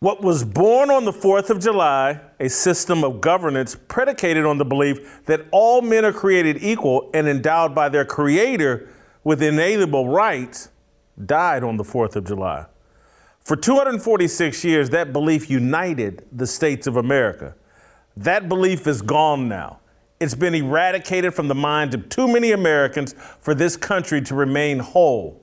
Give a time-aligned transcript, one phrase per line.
[0.00, 4.64] What was born on the 4th of July, a system of governance predicated on the
[4.64, 8.90] belief that all men are created equal and endowed by their creator
[9.24, 10.68] with inalienable rights,
[11.24, 12.66] died on the 4th of July.
[13.40, 17.54] For 246 years, that belief united the states of America.
[18.18, 19.78] That belief is gone now.
[20.20, 24.78] It's been eradicated from the minds of too many Americans for this country to remain
[24.78, 25.42] whole.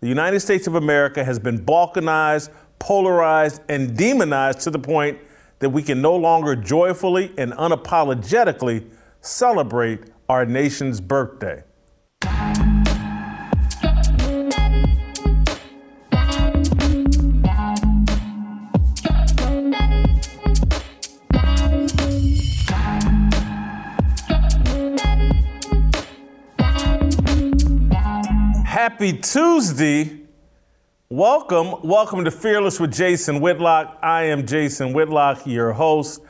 [0.00, 5.18] The United States of America has been balkanized, polarized, and demonized to the point
[5.58, 8.88] that we can no longer joyfully and unapologetically
[9.20, 11.62] celebrate our nation's birthday.
[28.64, 30.27] Happy Tuesday.
[31.10, 33.98] Welcome, welcome to Fearless with Jason Whitlock.
[34.02, 36.20] I am Jason Whitlock, your host,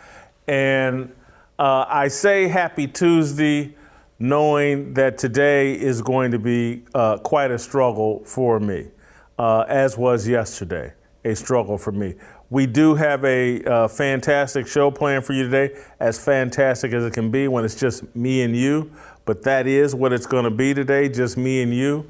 [0.47, 1.13] and
[1.59, 3.75] uh, I say Happy Tuesday,
[4.21, 8.87] knowing that today is going to be uh, quite a struggle for me,
[9.37, 10.93] uh, as was yesterday,
[11.25, 12.15] a struggle for me.
[12.49, 17.15] We do have a uh, fantastic show planned for you today, as fantastic as it
[17.15, 18.93] can be when it's just me and you,
[19.25, 22.09] but that is what it's going to be today, just me and you.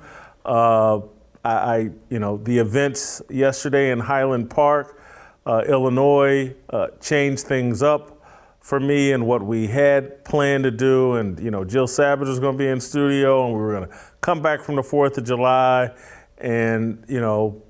[1.48, 5.00] I, I, you know, the events yesterday in Highland Park,
[5.46, 8.22] uh, Illinois, uh, changed things up
[8.60, 11.14] for me and what we had planned to do.
[11.14, 13.88] And, you know, Jill Savage was going to be in studio and we were going
[13.88, 15.90] to come back from the 4th of July
[16.36, 17.62] and, you know,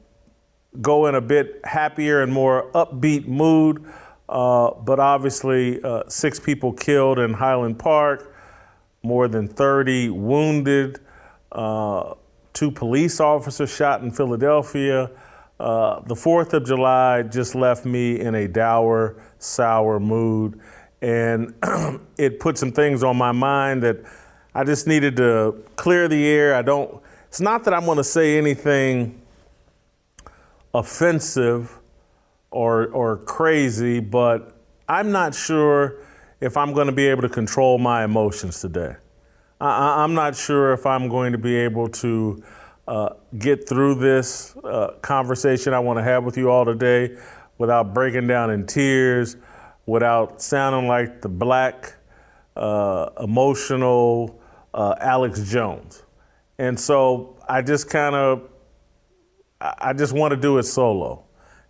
[0.83, 3.85] go in a bit happier and more upbeat mood.
[4.29, 8.35] Uh, but obviously, uh, six people killed in Highland Park,
[9.05, 10.99] more than 30 wounded.
[11.53, 12.15] Uh,
[12.59, 15.09] two police officers shot in Philadelphia.
[15.61, 20.59] Uh, the 4th of July just left me in a dour, sour mood.
[21.01, 21.55] And
[22.19, 23.99] it put some things on my mind that
[24.57, 26.57] I just needed to clear the air.
[26.57, 29.23] I don't, it's not that I'm going to say anything
[30.75, 31.79] offensive
[32.51, 36.01] or, or crazy, but I'm not sure
[36.41, 38.97] if I'm going to be able to control my emotions today.
[39.61, 42.43] I, am not sure if I'm going to be able to
[42.87, 43.09] uh,
[43.39, 47.17] get through this uh, conversation I want to have with you all today
[47.59, 49.37] without breaking down in tears,
[49.85, 51.95] without sounding like the black,
[52.55, 54.41] uh, emotional
[54.75, 56.05] uh, Alex Jones.
[56.59, 58.49] And so I just kind of,
[59.61, 61.25] I just want to do it solo.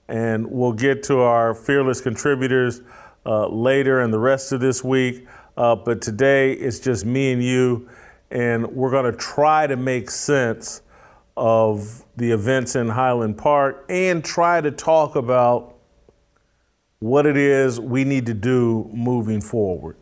[0.08, 2.82] And we'll get to our fearless contributors
[3.24, 5.26] uh, later in the rest of this week.
[5.58, 7.88] Uh, but today it's just me and you,
[8.30, 10.82] and we're going to try to make sense
[11.36, 15.74] of the events in Highland Park and try to talk about
[17.00, 19.96] what it is we need to do moving forward.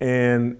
[0.00, 0.58] And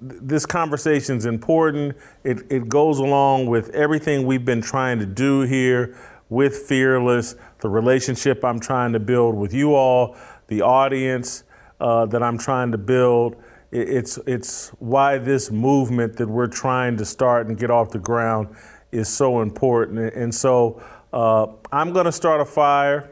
[0.00, 1.96] this conversation is important.
[2.24, 5.96] It, it goes along with everything we've been trying to do here
[6.28, 10.16] with Fearless, the relationship I'm trying to build with you all,
[10.48, 11.44] the audience
[11.80, 13.36] uh, that I'm trying to build
[13.72, 18.54] it's, it's why this movement that we're trying to start and get off the ground
[18.90, 20.12] is so important.
[20.14, 20.82] And so
[21.12, 23.10] uh, I'm going to start a fire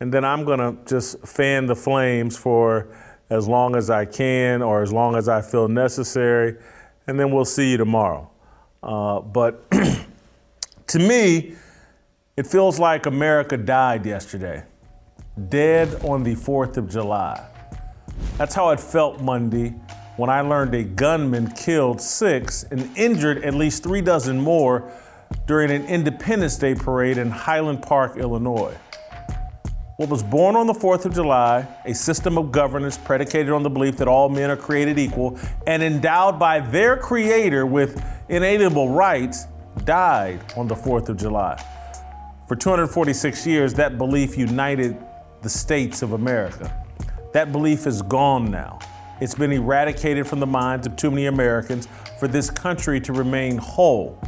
[0.00, 2.88] and then I'm going to just fan the flames for
[3.30, 6.56] as long as I can or as long as I feel necessary.
[7.06, 8.30] And then we'll see you tomorrow.
[8.82, 9.64] Uh, but
[10.88, 11.56] to me,
[12.36, 14.64] it feels like America died yesterday,
[15.48, 17.55] dead on the 4th of July.
[18.38, 19.74] That's how it felt Monday
[20.16, 24.90] when I learned a gunman killed six and injured at least three dozen more
[25.46, 28.76] during an Independence Day parade in Highland Park, Illinois.
[29.96, 33.70] What was born on the 4th of July, a system of governance predicated on the
[33.70, 39.46] belief that all men are created equal and endowed by their creator with inalienable rights,
[39.84, 41.56] died on the 4th of July.
[42.46, 44.96] For 246 years, that belief united
[45.40, 46.85] the states of America.
[47.36, 48.78] That belief is gone now.
[49.20, 51.86] It's been eradicated from the minds of too many Americans
[52.18, 54.18] for this country to remain whole.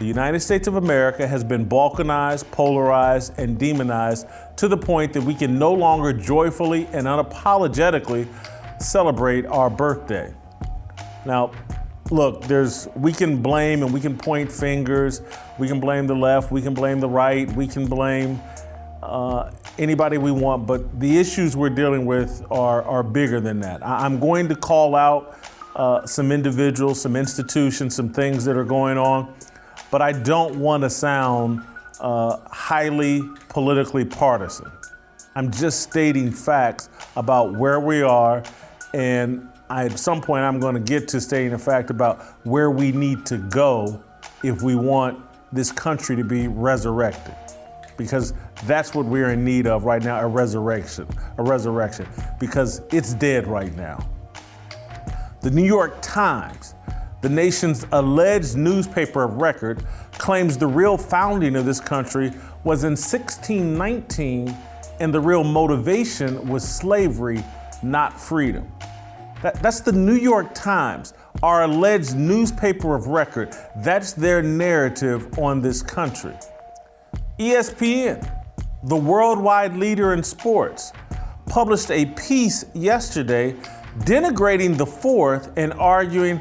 [0.00, 4.26] The United States of America has been balkanized, polarized, and demonized
[4.56, 8.26] to the point that we can no longer joyfully and unapologetically
[8.80, 10.34] celebrate our birthday.
[11.24, 11.52] Now,
[12.10, 15.22] look, there's we can blame and we can point fingers.
[15.56, 18.40] We can blame the left, we can blame the right, we can blame
[19.04, 23.84] uh, anybody we want, but the issues we're dealing with are, are bigger than that.
[23.86, 25.38] I, am going to call out
[25.76, 29.34] uh, some individuals, some institutions, some things that are going on,
[29.90, 31.62] but I don't want to sound
[32.00, 34.70] uh, highly politically partisan.
[35.34, 38.42] I'm just stating facts about where we are.
[38.92, 42.70] And I, at some point, I'm going to get to stating a fact about where
[42.70, 44.02] we need to go
[44.42, 45.22] if we want
[45.52, 47.34] this country to be resurrected.
[47.98, 48.32] Because
[48.64, 51.06] that's what we're in need of right now a resurrection.
[51.36, 52.06] A resurrection.
[52.40, 54.08] Because it's dead right now.
[55.42, 56.74] The New York Times,
[57.20, 62.32] the nation's alleged newspaper of record, claims the real founding of this country
[62.64, 64.56] was in 1619
[65.00, 67.44] and the real motivation was slavery,
[67.82, 68.70] not freedom.
[69.42, 73.54] That, that's the New York Times, our alleged newspaper of record.
[73.76, 76.34] That's their narrative on this country.
[77.38, 78.28] ESPN,
[78.82, 80.92] the worldwide leader in sports,
[81.46, 83.54] published a piece yesterday
[84.00, 86.40] denigrating the fourth and arguing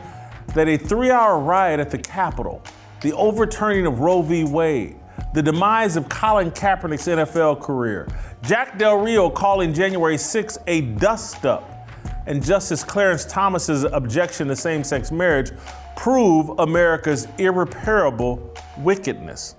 [0.56, 2.64] that a three hour riot at the Capitol,
[3.02, 4.44] the overturning of Roe v.
[4.44, 4.96] Wade,
[5.36, 8.08] the demise of Colin Kaepernick's NFL career,
[8.42, 11.90] Jack Del Rio calling January 6 a dust up,
[12.26, 15.52] and Justice Clarence Thomas's objection to same sex marriage
[15.96, 19.56] prove America's irreparable wickedness.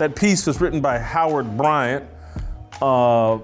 [0.00, 2.06] That piece was written by Howard Bryant.
[2.80, 3.34] Uh,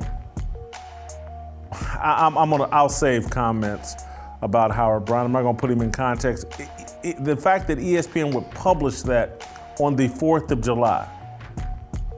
[1.70, 3.94] I, am gonna, I'll save comments
[4.40, 5.26] about Howard Bryant.
[5.26, 6.46] I'm not gonna put him in context.
[6.58, 6.68] It,
[7.04, 9.46] it, the fact that ESPN would publish that
[9.80, 11.06] on the 4th of July,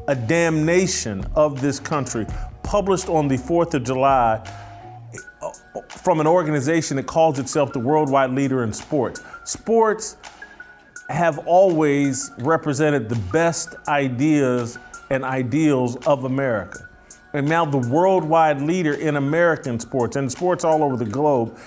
[0.06, 2.25] a damnation of this country,
[2.62, 4.41] published on the 4th of July
[5.43, 5.50] uh,
[5.88, 9.20] from an organization that calls itself the worldwide leader in sports.
[9.43, 10.17] Sports
[11.08, 14.78] have always represented the best ideas
[15.10, 16.88] and ideals of America.
[17.32, 21.58] And now the worldwide leader in American sports and sports all over the globe.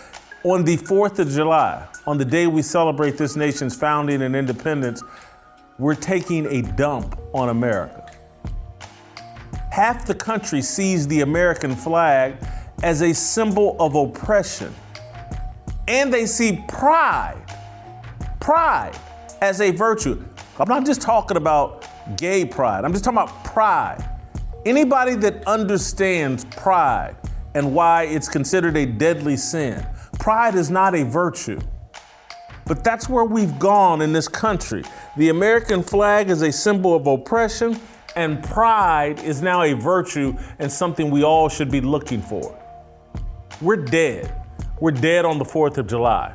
[0.43, 5.03] On the 4th of July, on the day we celebrate this nation's founding and independence,
[5.77, 8.11] we're taking a dump on America.
[9.71, 12.35] Half the country sees the American flag
[12.83, 14.73] as a symbol of oppression.
[15.87, 17.43] And they see pride,
[18.39, 18.97] pride
[19.41, 20.23] as a virtue.
[20.59, 24.07] I'm not just talking about gay pride, I'm just talking about pride.
[24.65, 27.15] Anybody that understands pride
[27.55, 29.85] and why it's considered a deadly sin,
[30.19, 31.59] pride is not a virtue.
[32.67, 34.83] But that's where we've gone in this country.
[35.17, 37.79] The American flag is a symbol of oppression,
[38.15, 42.57] and pride is now a virtue and something we all should be looking for.
[43.61, 44.33] We're dead.
[44.79, 46.33] We're dead on the 4th of July.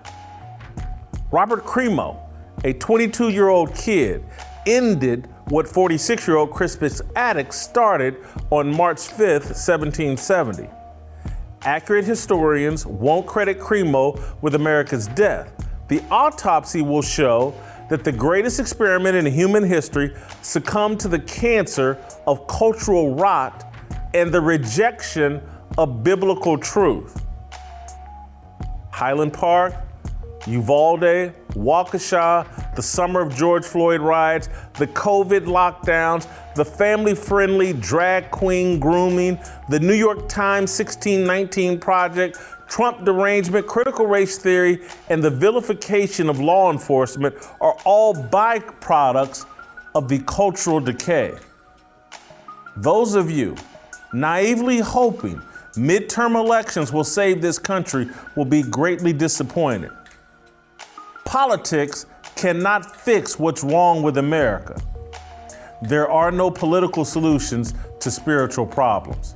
[1.31, 2.26] Robert Crimo,
[2.67, 4.25] a 22 year old kid,
[4.67, 8.17] ended what 46 year old Crispus Attucks started
[8.51, 10.69] on March 5th, 1770.
[11.63, 15.53] Accurate historians won't credit Crimo with America's death.
[15.87, 17.55] The autopsy will show
[17.89, 21.97] that the greatest experiment in human history succumbed to the cancer
[22.27, 23.73] of cultural rot
[24.13, 25.41] and the rejection
[25.79, 27.25] of biblical truth.
[28.91, 29.86] Highland Park,
[30.47, 34.49] Uvalde, Waukesha, the summer of George Floyd riots,
[34.79, 39.39] the COVID lockdowns, the family friendly drag queen grooming,
[39.69, 42.39] the New York Times 1619 Project,
[42.69, 49.47] Trump derangement, critical race theory, and the vilification of law enforcement are all byproducts
[49.95, 51.35] of the cultural decay.
[52.77, 53.57] Those of you
[54.13, 55.41] naively hoping
[55.75, 59.91] midterm elections will save this country will be greatly disappointed.
[61.27, 62.07] Politics
[62.37, 64.81] cannot fix what's wrong with America.
[65.83, 69.35] There are no political solutions to spiritual problems.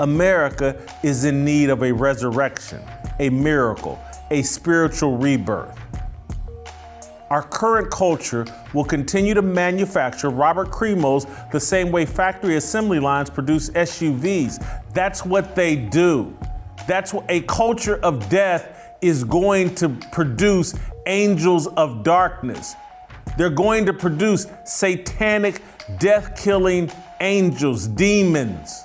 [0.00, 2.82] America is in need of a resurrection,
[3.20, 4.00] a miracle,
[4.32, 5.78] a spiritual rebirth.
[7.30, 13.30] Our current culture will continue to manufacture Robert Crimo's the same way factory assembly lines
[13.30, 14.58] produce SUVs.
[14.92, 16.36] That's what they do.
[16.88, 20.74] That's what a culture of death is going to produce
[21.06, 22.74] angels of darkness.
[23.36, 25.62] They're going to produce satanic,
[25.98, 26.90] death killing
[27.20, 28.84] angels, demons.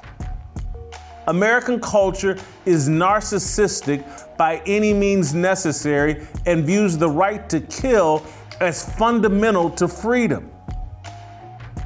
[1.28, 8.26] American culture is narcissistic by any means necessary and views the right to kill
[8.62, 10.50] as fundamental to freedom.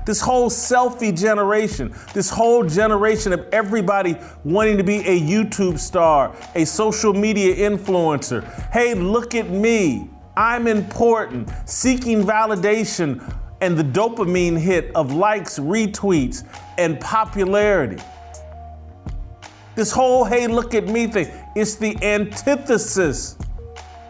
[0.06, 6.36] This whole selfie generation, this whole generation of everybody wanting to be a YouTube star,
[6.56, 8.44] a social media influencer.
[8.72, 10.10] Hey, look at me.
[10.36, 11.50] I'm important.
[11.66, 13.22] Seeking validation
[13.62, 16.46] and the dopamine hit of likes, retweets,
[16.78, 18.02] and popularity.
[19.76, 23.38] This whole hey, look at me thing, it's the antithesis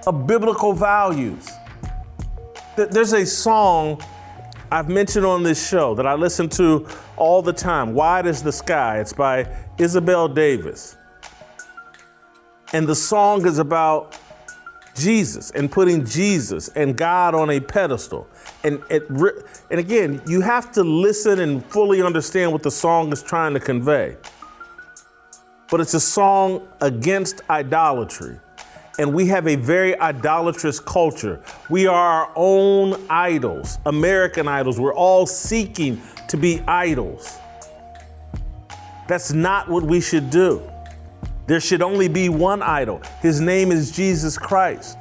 [0.08, 1.50] of biblical values.
[2.75, 4.01] There's a song
[4.72, 6.88] I've mentioned on this show that I listen to
[7.18, 9.00] all the time, Wide as the Sky.
[9.00, 10.96] It's by Isabel Davis.
[12.74, 14.18] And the song is about
[15.01, 18.27] Jesus and putting Jesus and God on a pedestal.
[18.63, 23.24] And it, and again, you have to listen and fully understand what the song is
[23.24, 24.17] trying to convey.
[25.70, 28.39] But it's a song against idolatry.
[29.00, 31.41] And we have a very idolatrous culture.
[31.70, 34.79] We are our own idols, American idols.
[34.79, 37.38] We're all seeking to be idols.
[39.08, 40.71] That's not what we should do.
[41.48, 43.02] There should only be one idol.
[43.22, 44.98] His name is Jesus Christ.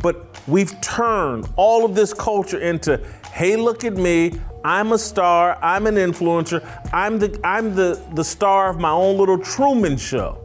[0.00, 4.32] But we've turned all of this culture into hey, look at me.
[4.64, 5.58] I'm a star.
[5.62, 6.66] I'm an influencer.
[6.92, 10.44] I'm the, I'm the, the star of my own little Truman show.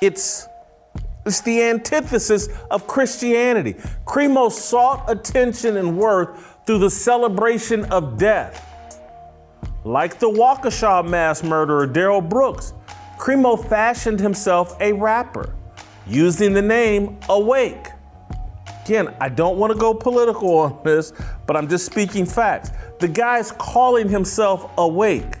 [0.00, 0.46] It's,
[1.26, 3.74] it's the antithesis of Christianity.
[4.04, 8.71] Crimo sought attention and worth through the celebration of death.
[9.84, 12.72] Like the Waukesha mass murderer Darrell Brooks,
[13.18, 15.54] Crimo fashioned himself a rapper
[16.06, 17.88] using the name Awake.
[18.84, 21.12] Again, I don't want to go political on this,
[21.46, 22.70] but I'm just speaking facts.
[23.00, 25.38] The guy's calling himself Awake.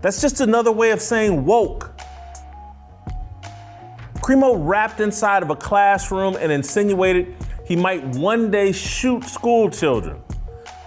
[0.00, 1.90] That's just another way of saying woke.
[4.16, 10.22] Crimo rapped inside of a classroom and insinuated he might one day shoot school children.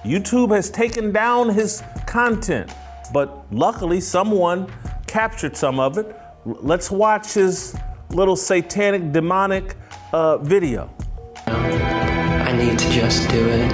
[0.06, 1.82] YouTube has taken down his
[2.16, 2.72] content,
[3.12, 4.72] but luckily someone
[5.06, 6.16] captured some of it.
[6.46, 7.76] Let's watch his
[8.10, 9.76] little satanic, demonic
[10.14, 10.90] uh, video.
[11.46, 13.70] I need to just do it.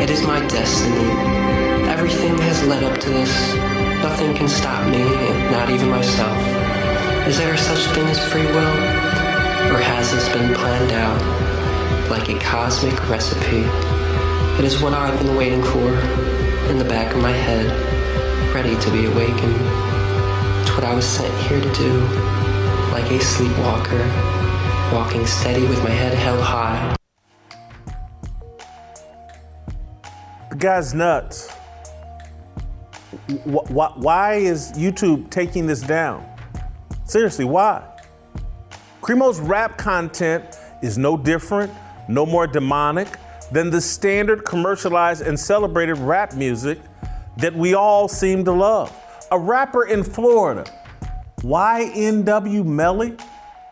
[0.00, 1.10] It is my destiny.
[1.90, 3.56] Everything has led up to this.
[4.04, 5.02] Nothing can stop me,
[5.50, 6.38] not even myself.
[7.26, 8.76] Is there such thing as free will?
[9.74, 13.64] Or has this been planned out like a cosmic recipe?
[14.60, 16.37] It is what I've been waiting for
[16.70, 17.66] in the back of my head,
[18.54, 19.56] ready to be awakened.
[20.60, 22.00] It's what I was sent here to do,
[22.92, 24.04] like a sleepwalker,
[24.92, 26.94] walking steady with my head held high.
[30.50, 31.50] The guy's nuts.
[33.44, 36.26] Why is YouTube taking this down?
[37.04, 37.82] Seriously, why?
[39.00, 41.72] Crimo's rap content is no different,
[42.08, 43.08] no more demonic,
[43.52, 46.78] than the standard commercialized and celebrated rap music
[47.38, 48.94] that we all seem to love.
[49.30, 50.64] A rapper in Florida,
[51.40, 53.16] YNW Melly,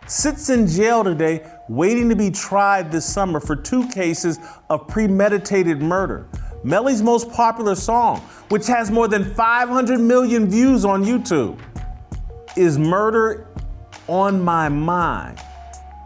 [0.07, 4.39] sits in jail today waiting to be tried this summer for two cases
[4.71, 6.29] of premeditated murder.
[6.63, 11.59] Melly's most popular song, which has more than 500 million views on YouTube,
[12.57, 13.49] is Murder
[14.09, 15.39] on My Mind.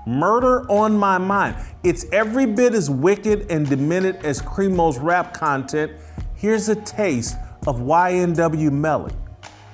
[0.07, 1.57] Murder on My Mind.
[1.83, 5.93] It's every bit as wicked and demented as Crimo's rap content.
[6.35, 9.13] Here's a taste of YNW Melly.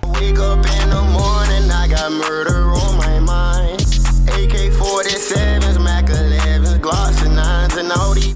[0.05, 3.81] Wake up in the morning, I got murder on my mind.
[4.29, 8.35] AK 47s, Mac 11s, Glocks and 9s, and all these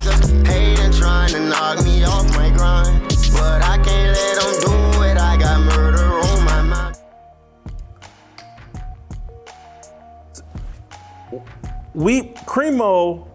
[0.00, 3.02] just hating, trying to knock me off my grind.
[3.32, 4.83] But I can't let them do
[11.94, 13.28] we Crimo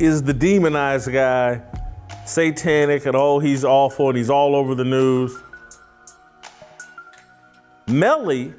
[0.00, 1.60] is the demonized guy,
[2.24, 5.36] satanic, and oh, he's awful and he's all over the news.
[7.86, 8.54] Melly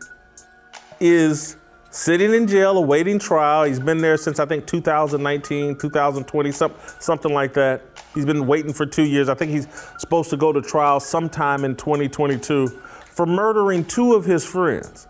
[1.00, 1.58] is
[1.89, 3.63] sitting in jail awaiting trial.
[3.63, 7.82] He's been there since I think 2019, 2020, some, something like that.
[8.13, 9.29] He's been waiting for two years.
[9.29, 9.67] I think he's
[9.98, 15.08] supposed to go to trial sometime in 2022 for murdering two of his friends.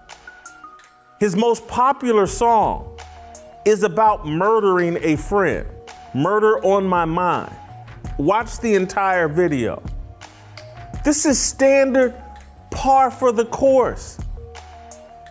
[1.19, 2.97] His most popular song
[3.65, 5.67] is about murdering a friend.
[6.13, 7.53] Murder on my mind.
[8.17, 9.83] Watch the entire video.
[11.03, 12.15] This is standard
[12.71, 14.19] par for the course.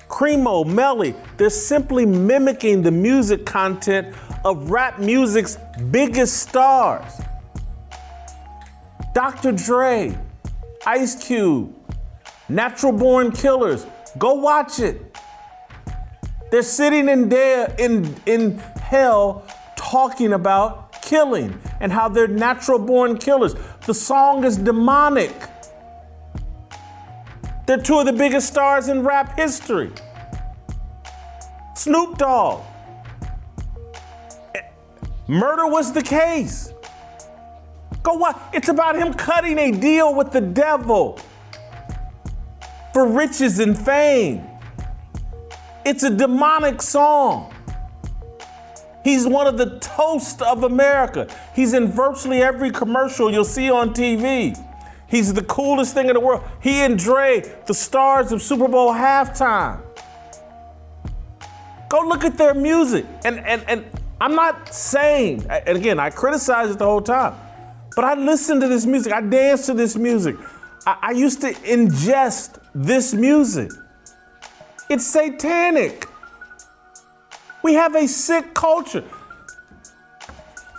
[0.09, 4.15] Crimo, Melly, they're simply mimicking the music content
[4.45, 5.57] of rap music's
[5.91, 7.21] biggest stars.
[9.15, 9.53] Dr.
[9.53, 10.17] Dre,
[10.87, 11.75] Ice Cube,
[12.49, 13.87] Natural Born Killers.
[14.19, 15.14] Go watch it.
[16.55, 19.45] They're sitting in there in, in hell
[19.75, 23.57] talking about killing and how they're natural born killers.
[23.87, 25.35] The song is demonic.
[27.67, 29.91] They're two of the biggest stars in rap history.
[31.75, 32.63] Snoop Dogg.
[35.27, 36.73] Murder was the case.
[38.05, 38.41] Go what?
[38.53, 41.19] It's about him cutting a deal with the devil
[42.93, 44.54] for riches and fame.
[45.85, 47.53] It's a demonic song.
[49.05, 51.29] He's one of the toast of America.
[51.55, 54.59] He's in virtually every commercial you'll see on TV.
[55.07, 56.43] He's the coolest thing in the world.
[56.61, 59.83] He and Dre, the stars of Super Bowl halftime.
[61.91, 63.05] Go look at their music.
[63.25, 63.85] And, and, and
[64.21, 67.35] I'm not saying, and again, I criticize it the whole time,
[67.95, 69.13] but I listen to this music.
[69.13, 70.37] I dance to this music.
[70.87, 73.71] I, I used to ingest this music.
[74.89, 76.07] It's satanic.
[77.63, 79.05] We have a sick culture.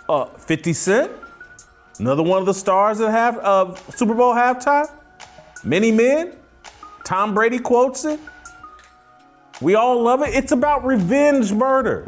[0.07, 1.11] Uh, 50 Cent,
[1.97, 4.87] another one of the stars that have uh, Super Bowl halftime.
[5.63, 6.33] Many men.
[7.03, 8.19] Tom Brady quotes it.
[9.61, 10.35] We all love it.
[10.35, 12.07] It's about revenge murder.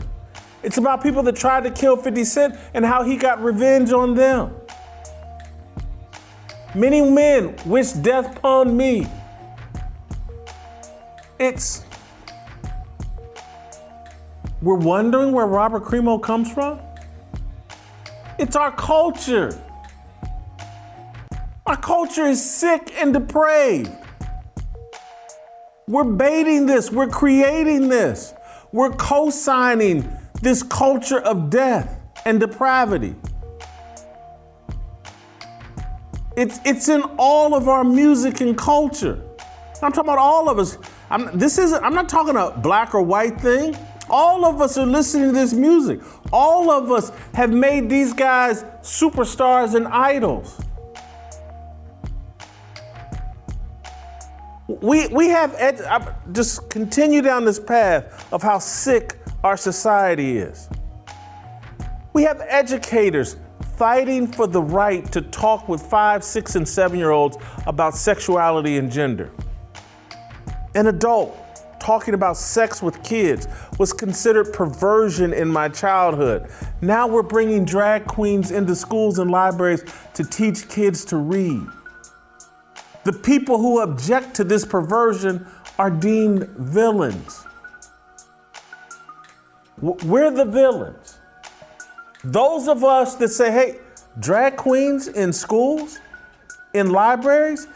[0.61, 4.13] It's about people that tried to kill 50 Cent and how he got revenge on
[4.13, 4.53] them.
[6.75, 9.07] Many men wish death upon me.
[11.39, 11.83] It's
[14.61, 16.79] we're wondering where Robert Crimo comes from?
[18.39, 19.59] It's our culture.
[21.65, 23.91] Our culture is sick and depraved.
[25.87, 28.33] We're baiting this, we're creating this,
[28.71, 30.11] we're co signing
[30.41, 33.15] this culture of death and depravity.
[36.35, 39.23] It's, it's in all of our music and culture.
[39.81, 40.77] I'm talking about all of us.
[41.09, 43.75] I'm, this isn't, I'm not talking a black or white thing.
[44.09, 45.99] All of us are listening to this music.
[46.31, 50.59] All of us have made these guys superstars and idols.
[54.67, 60.37] We, we have, ed- I just continue down this path of how sick our society
[60.37, 60.69] is.
[62.13, 63.37] We have educators
[63.77, 68.77] fighting for the right to talk with five, six, and seven year olds about sexuality
[68.77, 69.31] and gender.
[70.75, 71.37] An adult
[71.79, 76.49] talking about sex with kids was considered perversion in my childhood.
[76.81, 79.83] Now we're bringing drag queens into schools and libraries
[80.15, 81.61] to teach kids to read.
[83.03, 85.47] The people who object to this perversion
[85.77, 87.45] are deemed villains.
[89.79, 91.19] We're the villains.
[92.23, 93.79] Those of us that say, hey,
[94.19, 95.99] drag queens in schools,
[96.73, 97.67] in libraries,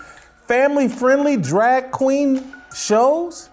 [0.48, 3.51] family friendly drag queen shows,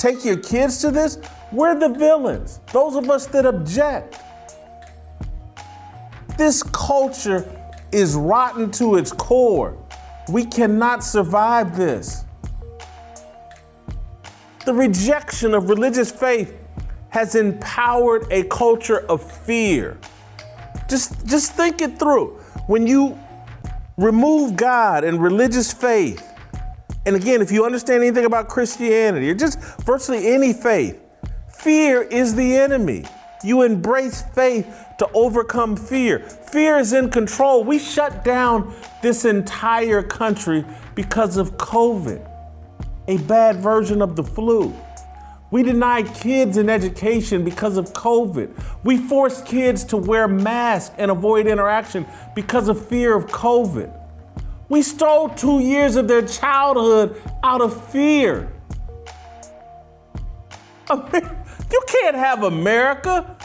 [0.00, 1.18] take your kids to this,
[1.52, 2.60] we're the villains.
[2.72, 4.16] Those of us that object.
[6.38, 7.44] This culture
[7.92, 9.76] is rotten to its core.
[10.30, 12.24] We cannot survive this.
[14.64, 16.56] The rejection of religious faith
[17.10, 19.98] has empowered a culture of fear.
[20.88, 22.38] Just, just think it through.
[22.68, 23.18] When you
[23.98, 26.29] remove God and religious faith,
[27.10, 31.02] and again, if you understand anything about Christianity or just virtually any faith,
[31.48, 33.04] fear is the enemy.
[33.42, 36.20] You embrace faith to overcome fear.
[36.20, 37.64] Fear is in control.
[37.64, 42.24] We shut down this entire country because of COVID,
[43.08, 44.72] a bad version of the flu.
[45.50, 48.84] We denied kids an education because of COVID.
[48.84, 53.99] We forced kids to wear masks and avoid interaction because of fear of COVID.
[54.70, 58.52] We stole two years of their childhood out of fear.
[60.88, 63.36] You can't have America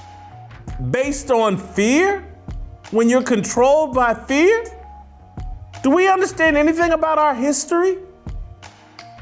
[0.91, 2.21] based on fear
[2.91, 4.65] when you're controlled by fear.
[5.81, 7.97] Do we understand anything about our history?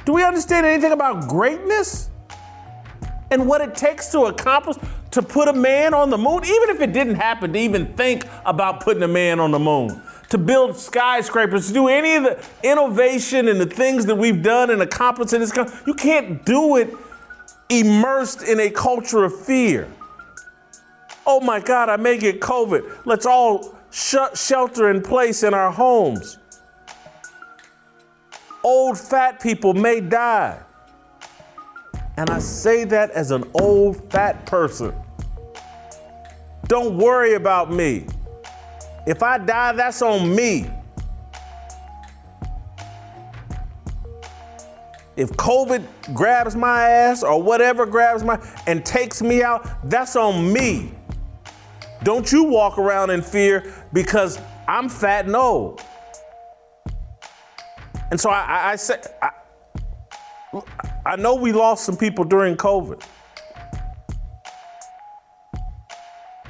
[0.04, 2.10] Do we understand anything about greatness
[3.32, 4.76] and what it takes to accomplish
[5.12, 6.44] to put a man on the moon?
[6.44, 10.02] Even if it didn't happen to even think about putting a man on the moon
[10.34, 14.72] to build skyscrapers, to do any of the innovation and the things that we've done
[14.72, 15.78] and accomplished in this country.
[15.86, 16.92] You can't do it
[17.70, 19.88] immersed in a culture of fear.
[21.28, 23.02] Oh my God, I may get COVID.
[23.06, 26.40] Let's all sh- shelter in place in our homes.
[28.64, 30.60] Old fat people may die.
[32.18, 34.96] And I say that as an old fat person.
[36.66, 38.08] Don't worry about me.
[39.06, 40.70] If I die, that's on me.
[45.16, 50.52] If COVID grabs my ass or whatever grabs my and takes me out, that's on
[50.52, 50.92] me.
[52.04, 55.82] Don't you walk around in fear because I'm fat and old.
[58.12, 59.32] And so I, I, I say, I,
[61.06, 63.04] I know we lost some people during COVID.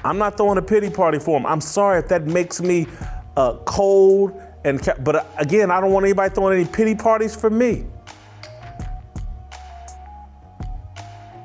[0.03, 1.45] I'm not throwing a pity party for them.
[1.45, 2.87] I'm sorry if that makes me
[3.37, 7.49] uh, cold and but uh, again, I don't want anybody throwing any pity parties for
[7.49, 7.85] me.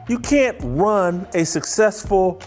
[0.08, 2.40] You can't run a successful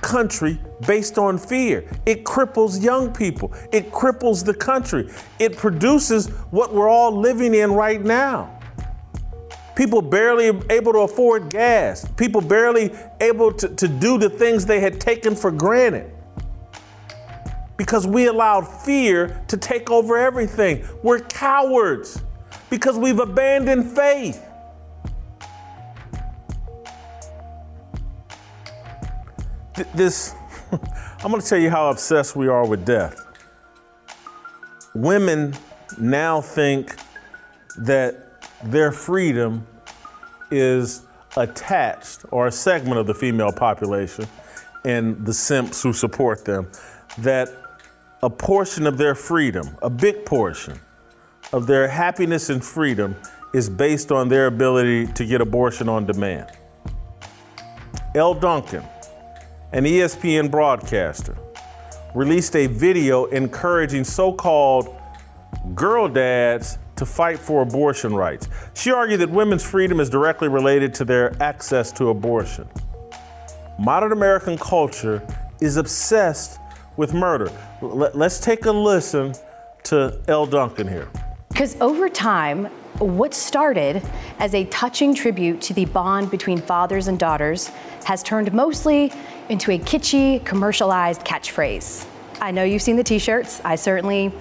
[0.00, 1.88] country based on fear.
[2.04, 5.10] It cripples young people, it cripples the country.
[5.38, 8.55] It produces what we're all living in right now.
[9.76, 14.80] People barely able to afford gas, people barely able to, to do the things they
[14.80, 16.10] had taken for granted.
[17.76, 20.82] Because we allowed fear to take over everything.
[21.02, 22.22] We're cowards
[22.70, 24.42] because we've abandoned faith.
[29.94, 30.34] this,
[31.22, 33.20] I'm going to tell you how obsessed we are with death.
[34.94, 35.54] Women
[35.98, 36.96] now think
[37.76, 38.25] that
[38.64, 39.66] their freedom
[40.50, 41.02] is
[41.36, 44.26] attached, or a segment of the female population,
[44.84, 46.70] and the simps who support them,
[47.18, 47.48] that
[48.22, 50.80] a portion of their freedom, a big portion
[51.52, 53.14] of their happiness and freedom,
[53.52, 56.50] is based on their ability to get abortion on demand.
[58.14, 58.82] Elle Duncan,
[59.72, 61.36] an ESPN broadcaster,
[62.14, 64.94] released a video encouraging so called
[65.74, 68.48] girl dads to fight for abortion rights.
[68.74, 72.68] She argued that women's freedom is directly related to their access to abortion.
[73.78, 75.22] Modern American culture
[75.60, 76.58] is obsessed
[76.96, 77.50] with murder.
[77.82, 79.34] Let's take a listen
[79.84, 81.08] to Elle Duncan here.
[81.48, 82.66] Because over time,
[82.98, 84.02] what started
[84.38, 87.68] as a touching tribute to the bond between fathers and daughters
[88.04, 89.12] has turned mostly
[89.48, 92.06] into a kitschy, commercialized catchphrase.
[92.40, 93.60] I know you've seen the t shirts.
[93.64, 94.32] I certainly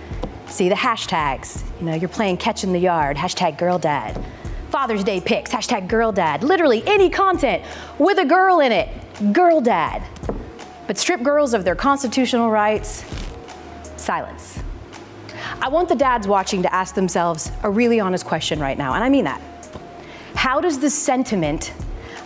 [0.48, 1.64] see the hashtags.
[1.80, 4.24] You know, you're playing catch in the yard, hashtag girl dad.
[4.70, 6.44] Father's Day pics, hashtag girl dad.
[6.44, 7.64] Literally any content
[7.98, 8.90] with a girl in it,
[9.34, 10.04] girl dad.
[10.88, 13.06] But strip girls of their constitutional rights,
[13.96, 14.60] silence.
[15.62, 19.04] I want the dads watching to ask themselves a really honest question right now, and
[19.04, 19.42] I mean that.
[20.36, 21.74] How does the sentiment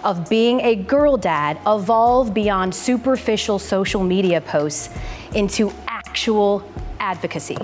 [0.03, 4.89] of being a girl dad evolve beyond superficial social media posts
[5.35, 7.57] into actual advocacy?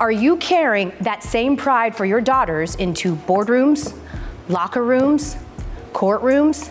[0.00, 3.98] Are you carrying that same pride for your daughters into boardrooms,
[4.48, 5.36] locker rooms,
[5.92, 6.70] courtrooms?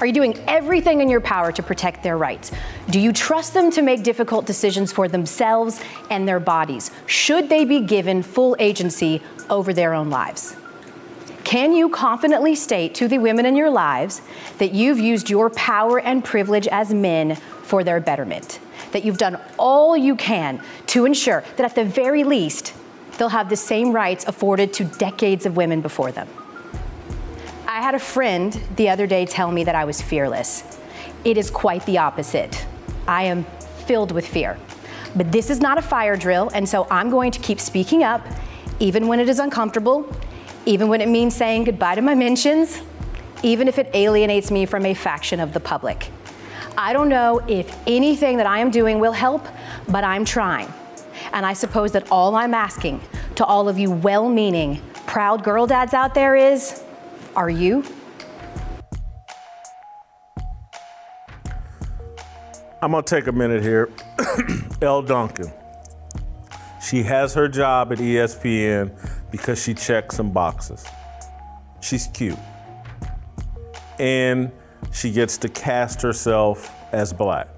[0.00, 2.50] Are you doing everything in your power to protect their rights?
[2.90, 6.90] Do you trust them to make difficult decisions for themselves and their bodies?
[7.06, 10.56] Should they be given full agency over their own lives?
[11.44, 14.20] Can you confidently state to the women in your lives
[14.58, 18.58] that you've used your power and privilege as men for their betterment?
[18.92, 22.74] That you've done all you can to ensure that at the very least,
[23.18, 26.28] they'll have the same rights afforded to decades of women before them?
[27.66, 30.78] I had a friend the other day tell me that I was fearless.
[31.24, 32.66] It is quite the opposite.
[33.06, 33.44] I am
[33.86, 34.58] filled with fear.
[35.16, 38.26] But this is not a fire drill, and so I'm going to keep speaking up,
[38.78, 40.10] even when it is uncomfortable,
[40.66, 42.80] even when it means saying goodbye to my mentions,
[43.42, 46.10] even if it alienates me from a faction of the public.
[46.80, 49.44] I don't know if anything that I am doing will help,
[49.88, 50.72] but I'm trying.
[51.32, 53.00] And I suppose that all I'm asking
[53.34, 56.84] to all of you well meaning, proud girl dads out there is
[57.34, 57.82] are you?
[62.80, 63.90] I'm gonna take a minute here.
[64.80, 65.52] Elle Duncan.
[66.80, 68.96] She has her job at ESPN
[69.32, 70.86] because she checks some boxes.
[71.80, 72.38] She's cute.
[73.98, 74.52] And
[74.92, 77.48] she gets to cast herself as black.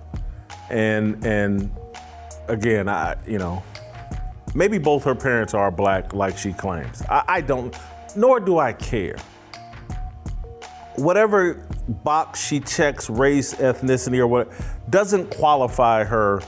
[0.70, 1.70] And and
[2.48, 3.62] again, I you know,
[4.54, 7.02] maybe both her parents are black like she claims.
[7.08, 7.74] I, I don't
[8.16, 9.16] nor do I care.
[10.96, 14.52] Whatever box she checks, race, ethnicity, or what,
[14.90, 16.42] doesn't qualify her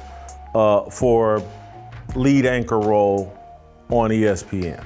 [0.55, 1.43] uh, for
[2.15, 3.37] lead anchor role
[3.89, 4.85] on ESPN.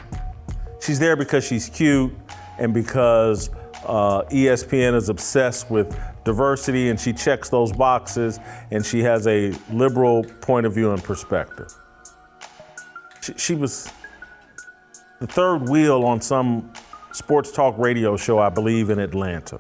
[0.80, 2.14] She's there because she's cute
[2.58, 3.50] and because
[3.86, 8.38] uh, ESPN is obsessed with diversity and she checks those boxes
[8.70, 11.72] and she has a liberal point of view and perspective.
[13.22, 13.90] She, she was
[15.20, 16.72] the third wheel on some
[17.12, 19.58] sports talk radio show, I believe, in Atlanta.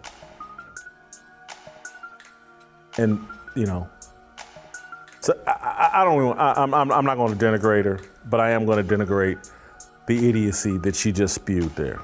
[2.98, 3.88] And, you know,
[5.20, 8.50] so I, I, don't even, I, I'm, I'm not going to denigrate her, but I
[8.50, 9.50] am going to denigrate
[10.06, 12.00] the idiocy that she just spewed there.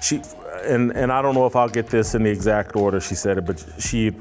[0.00, 0.22] She,
[0.64, 3.38] and, and I don't know if I'll get this in the exact order she said
[3.38, 4.12] it, but she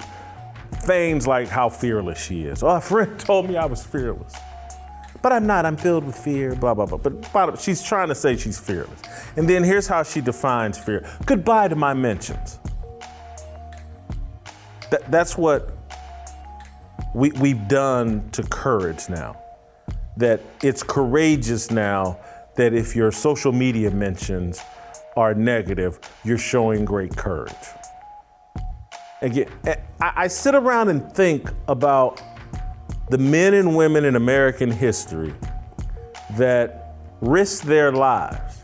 [0.85, 2.63] feigns like how fearless she is.
[2.63, 4.33] Oh, a friend told me I was fearless.
[5.21, 6.97] But I'm not, I'm filled with fear, blah, blah, blah.
[7.33, 9.01] But she's trying to say she's fearless.
[9.35, 12.59] And then here's how she defines fear goodbye to my mentions.
[14.91, 15.71] That, that's what
[17.13, 19.37] we, we've done to courage now.
[20.17, 22.19] That it's courageous now
[22.55, 24.61] that if your social media mentions
[25.17, 27.51] are negative, you're showing great courage.
[29.21, 29.49] Again,
[29.99, 32.21] I, sit around and think about
[33.09, 35.33] the men and women in American history
[36.37, 38.63] that risked their lives,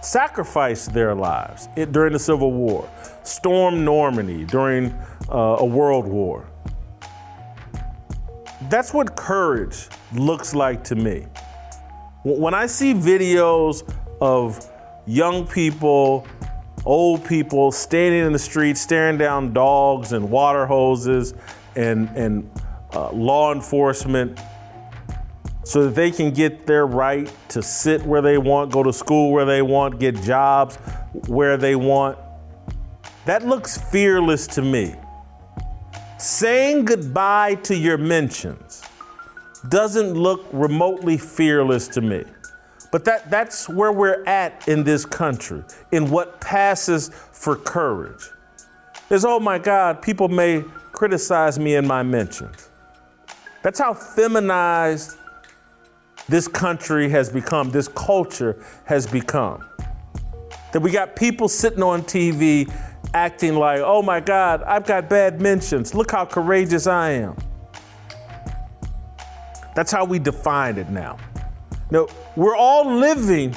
[0.00, 2.88] sacrificed their lives during the Civil War,
[3.22, 4.92] stormed Normandy during
[5.28, 6.48] uh, a world war.
[8.70, 11.26] That's what courage looks like to me.
[12.24, 13.82] When I see videos
[14.22, 14.71] of
[15.06, 16.26] young people,
[16.84, 21.34] old people standing in the street, staring down dogs and water hoses
[21.76, 22.50] and, and
[22.92, 24.38] uh, law enforcement
[25.64, 29.32] so that they can get their right to sit where they want, go to school
[29.32, 30.76] where they want, get jobs
[31.28, 32.18] where they want.
[33.26, 34.94] That looks fearless to me.
[36.18, 38.82] Saying goodbye to your mentions
[39.68, 42.24] doesn't look remotely fearless to me.
[42.92, 48.28] But that, that's where we're at in this country, in what passes for courage.
[49.10, 52.68] Is oh my God, people may criticize me in my mentions.
[53.62, 55.16] That's how feminized
[56.28, 59.64] this country has become, this culture has become.
[60.72, 62.70] That we got people sitting on TV
[63.14, 65.94] acting like, oh my God, I've got bad mentions.
[65.94, 67.36] Look how courageous I am.
[69.74, 71.16] That's how we define it now.
[71.92, 73.54] No, we're all living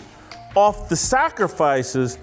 [0.55, 2.17] off the sacrifices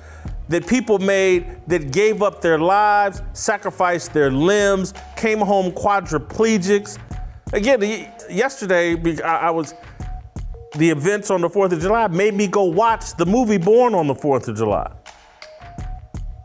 [0.51, 6.99] that people made that gave up their lives, sacrificed their limbs, came home quadriplegics.
[7.55, 7.81] Again,
[8.29, 9.73] yesterday, I was
[10.77, 14.07] the events on the 4th of July made me go watch the movie Born on
[14.07, 14.93] the 4th of July.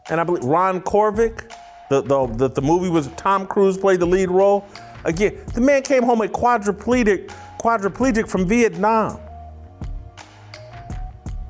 [0.09, 1.51] And I believe Ron Kovic,
[1.89, 4.65] the, the, the, the movie was Tom Cruise played the lead role.
[5.03, 7.27] Again, the man came home a quadriplegic,
[7.59, 9.19] quadriplegic from Vietnam.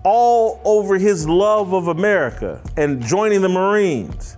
[0.10, 4.38] All over his love of America and joining the Marines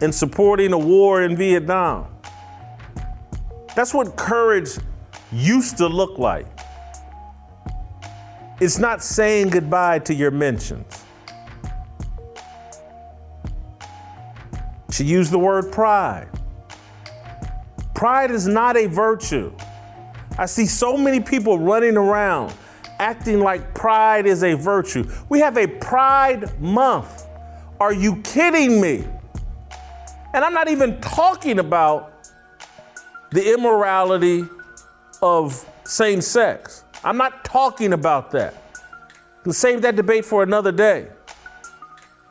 [0.00, 2.06] and supporting a war in Vietnam.
[3.74, 4.70] That's what courage
[5.30, 6.46] used to look like.
[8.58, 11.04] It's not saying goodbye to your mentions.
[14.90, 16.28] She used the word pride.
[17.94, 19.52] Pride is not a virtue.
[20.38, 22.54] I see so many people running around
[22.98, 25.10] acting like pride is a virtue.
[25.28, 27.26] We have a pride month.
[27.80, 29.04] Are you kidding me?
[30.34, 32.12] And I'm not even talking about
[33.30, 34.44] the immorality
[35.22, 36.84] of same sex.
[37.04, 38.54] I'm not talking about that.
[39.44, 41.08] We'll save that debate for another day.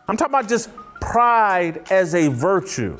[0.07, 2.97] I'm talking about just pride as a virtue.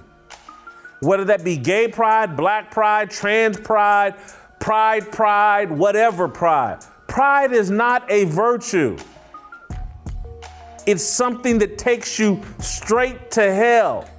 [1.01, 4.15] Whether that be gay pride, black pride, trans pride,
[4.60, 6.80] pride, pride, whatever pride.
[7.15, 8.97] Pride is not a virtue.
[10.86, 14.10] It's something that takes you straight to hell.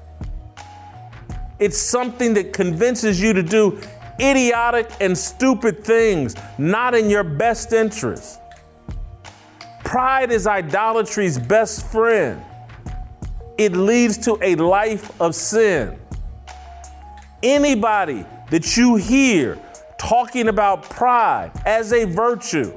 [1.58, 3.78] It's something that convinces you to do
[4.18, 8.40] idiotic and stupid things, not in your best interest.
[9.84, 12.42] Pride is idolatry's best friend.
[13.58, 15.98] It leads to a life of sin.
[17.42, 19.58] Anybody that you hear
[19.98, 22.72] talking about pride as a virtue,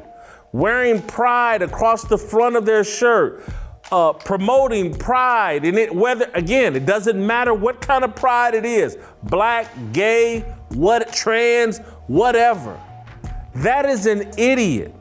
[0.51, 3.43] wearing pride across the front of their shirt,
[3.91, 8.65] uh, promoting pride, and it whether again, it doesn't matter what kind of pride it
[8.65, 12.79] is, black, gay, what trans, whatever.
[13.55, 14.93] That is an idiot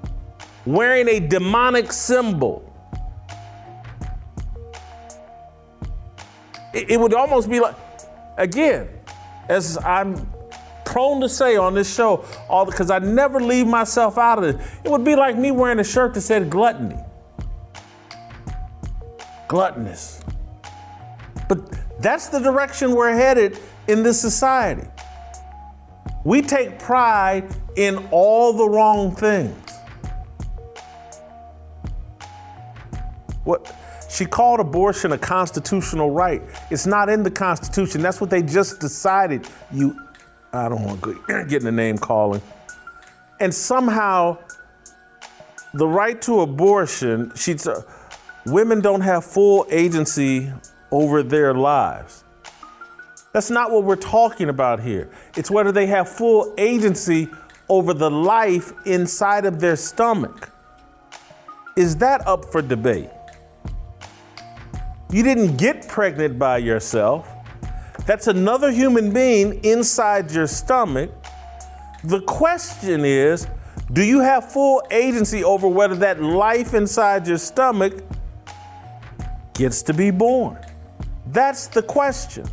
[0.66, 2.64] wearing a demonic symbol.
[6.74, 7.76] It, it would almost be like,
[8.36, 8.88] again,
[9.48, 10.14] as I'm
[10.88, 14.56] prone to say on this show, all because I never leave myself out of it.
[14.84, 16.96] It would be like me wearing a shirt that said gluttony.
[19.48, 20.22] Gluttonous.
[21.46, 24.88] But that's the direction we're headed in this society.
[26.24, 29.56] We take pride in all the wrong things.
[33.44, 33.74] What
[34.08, 36.42] she called abortion a constitutional right.
[36.70, 38.00] It's not in the Constitution.
[38.00, 39.46] That's what they just decided.
[39.70, 40.07] You,
[40.52, 42.42] I don't want to get the name calling.
[43.40, 44.38] And somehow,
[45.74, 47.82] the right to abortion, she's, uh,
[48.46, 50.52] women don't have full agency
[50.90, 52.24] over their lives.
[53.32, 55.10] That's not what we're talking about here.
[55.36, 57.28] It's whether they have full agency
[57.68, 60.50] over the life inside of their stomach.
[61.76, 63.10] Is that up for debate?
[65.10, 67.28] You didn't get pregnant by yourself.
[68.08, 71.10] That's another human being inside your stomach.
[72.04, 73.46] The question is
[73.92, 78.02] do you have full agency over whether that life inside your stomach
[79.52, 80.56] gets to be born?
[81.26, 82.46] That's the question.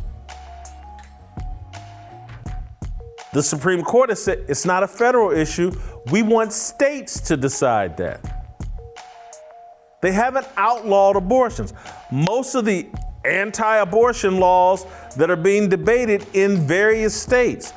[3.32, 5.72] The Supreme Court has said it's not a federal issue.
[6.10, 8.44] We want states to decide that.
[10.02, 11.72] They haven't outlawed abortions.
[12.12, 12.90] Most of the
[13.26, 14.86] anti abortion laws
[15.16, 17.72] that are being debated in various states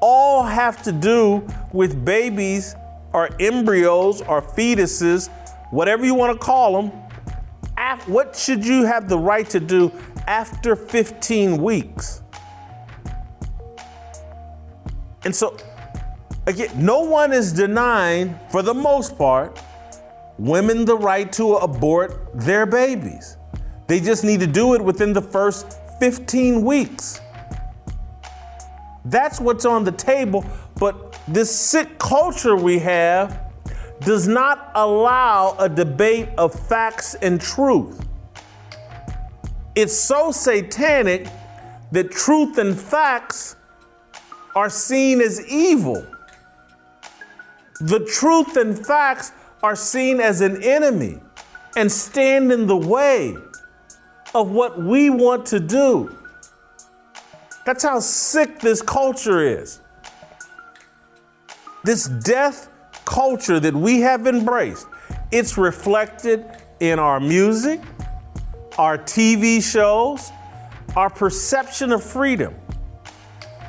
[0.00, 2.76] all have to do with babies
[3.12, 5.30] or embryos or fetuses,
[5.70, 7.04] whatever you want to call them.
[8.06, 9.90] What should you have the right to do
[10.26, 12.20] after 15 weeks?
[15.24, 15.56] And so,
[16.46, 19.58] again, no one is denying, for the most part,
[20.38, 23.38] women the right to abort their babies.
[23.86, 27.20] They just need to do it within the first 15 weeks.
[29.04, 30.44] That's what's on the table.
[30.76, 33.40] But this sick culture we have
[34.00, 38.06] does not allow a debate of facts and truth.
[39.74, 41.26] It's so satanic
[41.92, 43.56] that truth and facts
[44.54, 46.06] are seen as evil.
[47.80, 51.20] The truth and facts are seen as an enemy
[51.76, 53.36] and stand in the way
[54.34, 56.16] of what we want to do.
[57.64, 59.80] That's how sick this culture is.
[61.84, 62.68] This death
[63.04, 64.86] culture that we have embraced,
[65.30, 66.44] it's reflected
[66.80, 67.80] in our music,
[68.78, 70.30] our TV shows,
[70.96, 72.54] our perception of freedom.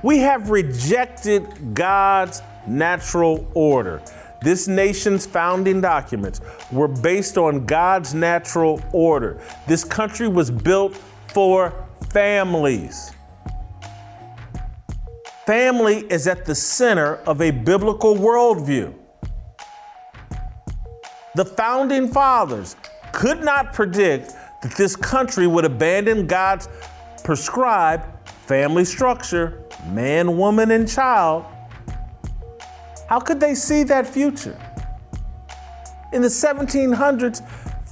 [0.03, 4.01] We have rejected God's natural order.
[4.41, 9.41] This nation's founding documents were based on God's natural order.
[9.67, 10.95] This country was built
[11.27, 13.11] for families.
[15.45, 18.93] Family is at the center of a biblical worldview.
[21.35, 22.75] The founding fathers
[23.11, 26.67] could not predict that this country would abandon God's
[27.23, 28.05] prescribed
[28.45, 31.45] family structure, man, woman, and child,
[33.07, 34.57] how could they see that future?
[36.11, 37.47] In the 1700s,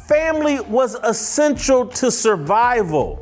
[0.08, 3.20] family was essential to survival.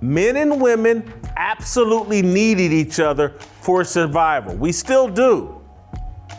[0.00, 4.54] Men and women absolutely needed each other for survival.
[4.56, 5.60] We still do,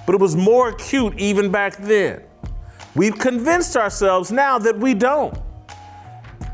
[0.05, 2.21] but it was more acute even back then.
[2.95, 5.37] We've convinced ourselves now that we don't.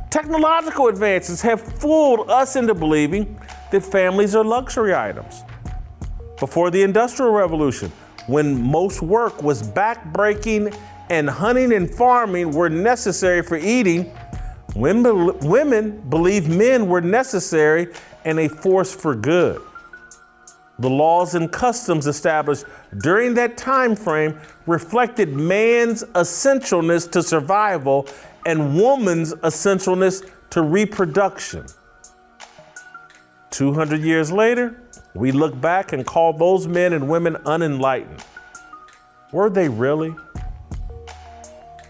[0.09, 3.39] Technological advances have fooled us into believing
[3.71, 5.43] that families are luxury items
[6.41, 7.91] before the Industrial Revolution,
[8.25, 10.75] when most work was backbreaking
[11.11, 14.11] and hunting and farming were necessary for eating,
[14.75, 17.87] women, women believed men were necessary
[18.25, 19.61] and a force for good.
[20.79, 22.65] The laws and customs established
[22.97, 28.07] during that time frame reflected man's essentialness to survival
[28.47, 31.67] and woman's essentialness to reproduction.
[33.51, 34.80] 200 years later,
[35.13, 38.23] we look back and call those men and women unenlightened.
[39.31, 40.15] Were they really?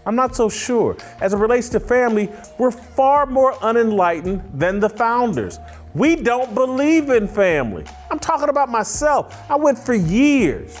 [0.04, 0.96] I'm not so sure.
[1.20, 5.60] As it relates to family, we're far more unenlightened than the founders.
[5.94, 7.84] We don't believe in family.
[8.10, 9.48] I'm talking about myself.
[9.50, 10.80] I went for years,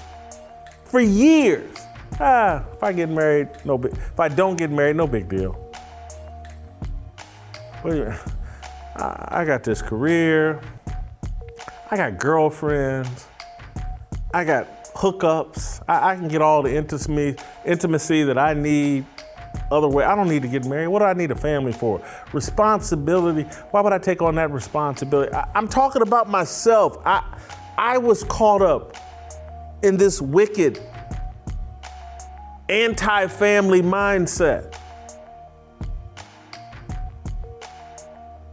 [0.84, 1.76] for years.
[2.18, 3.92] Ah, if I get married, no big.
[3.92, 5.58] If I don't get married, no big deal.
[7.84, 10.60] I got this career.
[11.92, 13.26] I got girlfriends.
[14.32, 15.82] I got hookups.
[15.86, 19.04] I, I can get all the intimacy, intimacy that I need.
[19.70, 20.86] Other way, I don't need to get married.
[20.86, 22.02] What do I need a family for?
[22.32, 23.42] Responsibility.
[23.72, 25.34] Why would I take on that responsibility?
[25.34, 26.96] I, I'm talking about myself.
[27.04, 27.22] I,
[27.76, 28.96] I was caught up
[29.82, 30.80] in this wicked
[32.70, 34.74] anti-family mindset.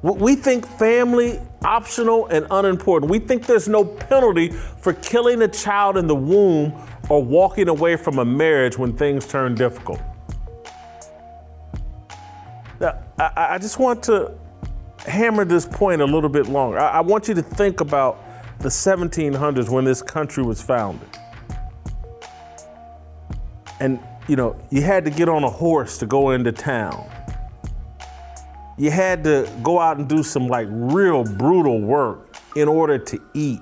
[0.02, 3.12] What we think family optional and unimportant.
[3.12, 6.74] We think there's no penalty for killing a child in the womb
[7.10, 10.00] or walking away from a marriage when things turn difficult.
[12.80, 14.34] Now, I, I just want to
[15.06, 16.80] hammer this point a little bit longer.
[16.80, 18.24] I, I want you to think about
[18.60, 21.08] the 1700s when this country was founded.
[23.80, 27.10] And, you know, you had to get on a horse to go into town
[28.80, 33.22] you had to go out and do some like real brutal work in order to
[33.34, 33.62] eat.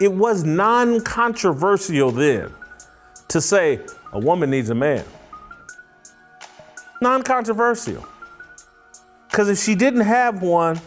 [0.00, 2.52] It was non controversial then
[3.28, 3.80] to say
[4.12, 5.04] a woman needs a man.
[7.00, 8.04] Non controversial.
[9.30, 10.80] Because if she didn't have one,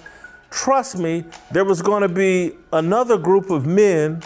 [0.49, 4.21] trust me, there was going to be another group of men,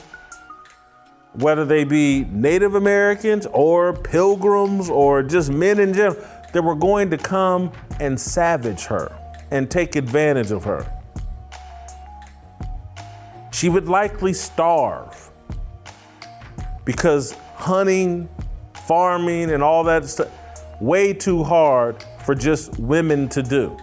[1.33, 6.23] whether they be Native Americans or pilgrims or just men in general
[6.53, 9.17] that were going to come and savage her
[9.51, 10.89] and take advantage of her.
[13.51, 15.29] She would likely starve
[16.85, 18.27] because hunting,
[18.73, 20.29] farming, and all that stuff
[20.81, 23.77] way too hard for just women to do.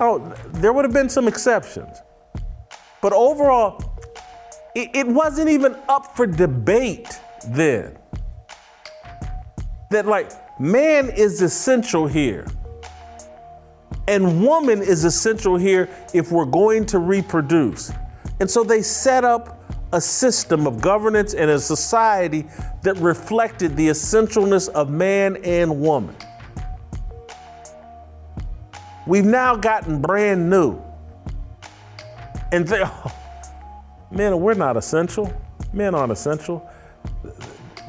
[0.00, 1.98] Oh, there would have been some exceptions.
[3.02, 4.00] But overall,
[4.74, 7.98] it, it wasn't even up for debate then.
[9.90, 12.46] That, like, man is essential here.
[14.06, 17.92] And woman is essential here if we're going to reproduce.
[18.40, 19.54] And so they set up
[19.92, 22.46] a system of governance and a society
[22.82, 26.14] that reflected the essentialness of man and woman.
[29.06, 30.82] We've now gotten brand new.
[32.52, 33.12] And they, oh,
[34.10, 35.32] men, we're not essential.
[35.72, 36.68] Men aren't essential.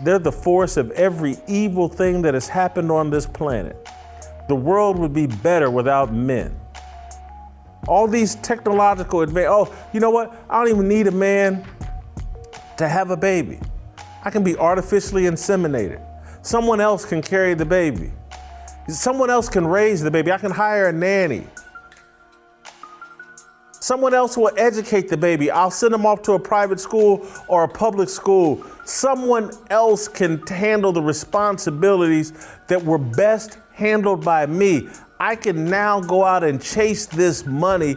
[0.03, 3.87] They're the force of every evil thing that has happened on this planet.
[4.47, 6.57] The world would be better without men.
[7.87, 9.51] All these technological advances.
[9.51, 10.35] Oh, you know what?
[10.49, 11.65] I don't even need a man
[12.77, 13.59] to have a baby.
[14.23, 16.05] I can be artificially inseminated.
[16.41, 18.11] Someone else can carry the baby.
[18.87, 20.31] Someone else can raise the baby.
[20.31, 21.45] I can hire a nanny.
[23.79, 25.49] Someone else will educate the baby.
[25.49, 28.63] I'll send them off to a private school or a public school.
[28.83, 32.33] Someone else can handle the responsibilities
[32.67, 34.89] that were best handled by me.
[35.19, 37.95] I can now go out and chase this money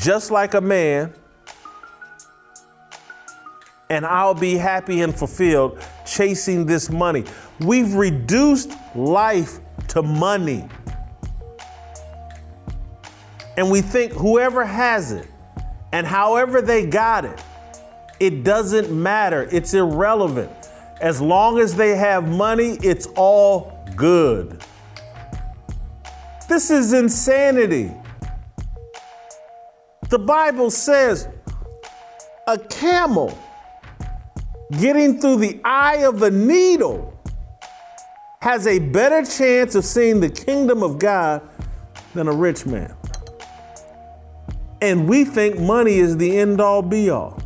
[0.00, 1.12] just like a man
[3.88, 7.24] and I'll be happy and fulfilled chasing this money.
[7.60, 9.58] We've reduced life
[9.88, 10.68] to money.
[13.56, 15.28] And we think whoever has it
[15.92, 17.42] and however they got it,
[18.20, 19.48] it doesn't matter.
[19.50, 20.50] It's irrelevant.
[21.00, 24.62] As long as they have money, it's all good.
[26.48, 27.92] This is insanity.
[30.08, 31.28] The Bible says
[32.46, 33.36] a camel
[34.78, 37.12] getting through the eye of a needle
[38.40, 41.42] has a better chance of seeing the kingdom of God
[42.14, 42.94] than a rich man.
[44.80, 47.42] And we think money is the end all be all.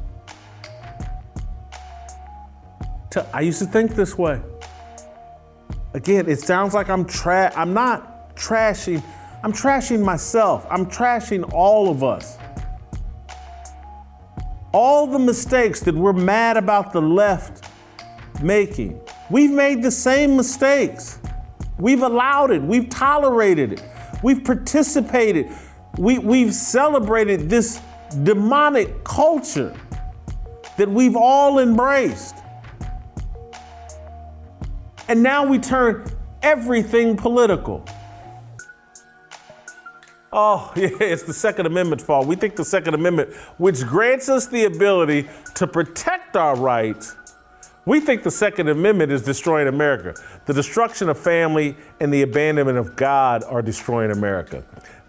[3.33, 4.41] I used to think this way.
[5.95, 9.03] Again, it sounds like I'm tra- I'm not trashing,
[9.43, 10.67] I'm trashing myself.
[10.71, 12.39] I'm trashing all of us
[14.73, 17.69] all the mistakes that we're mad about the left
[18.43, 19.01] making,
[19.31, 21.19] we've made the same mistakes.
[21.79, 23.83] We've allowed it, we've tolerated it,
[24.23, 25.51] we've participated,
[25.99, 27.81] we, we've celebrated this
[28.23, 29.77] demonic culture
[30.77, 32.37] that we've all embraced.
[35.09, 36.07] And now we turn
[36.43, 37.85] everything political.
[40.33, 42.27] Oh, yeah, it's the Second Amendment fault.
[42.27, 47.17] We think the Second Amendment, which grants us the ability to protect our rights,
[47.87, 50.15] we think the Second Amendment is destroying America.
[50.47, 54.63] The destruction of family and the abandonment of God are destroying America.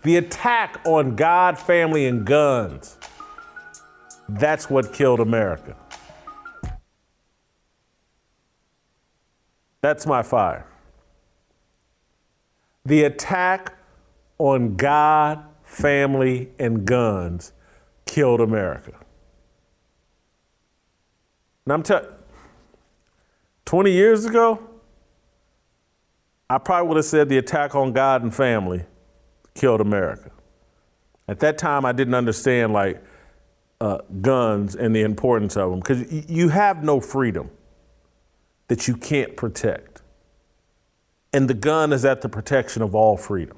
[0.04, 2.98] The attack on God, family, and guns,
[4.28, 5.76] that's what killed America.
[9.82, 10.66] That's my fire.
[12.86, 13.76] The attack
[14.38, 17.54] on God, family, and guns
[18.06, 18.94] killed America.
[21.66, 22.10] And I'm telling
[23.66, 24.68] 20 years ago,
[26.50, 28.84] I probably would have said the attack on God and family
[29.54, 30.32] killed America.
[31.28, 33.04] At that time, I didn't understand like
[33.80, 37.50] uh, guns and the importance of them because y- you have no freedom
[38.68, 40.02] that you can't protect.
[41.34, 43.58] And the gun is at the protection of all freedom.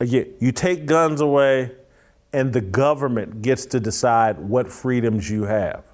[0.00, 1.72] Again, you take guns away,
[2.32, 5.84] and the government gets to decide what freedoms you have.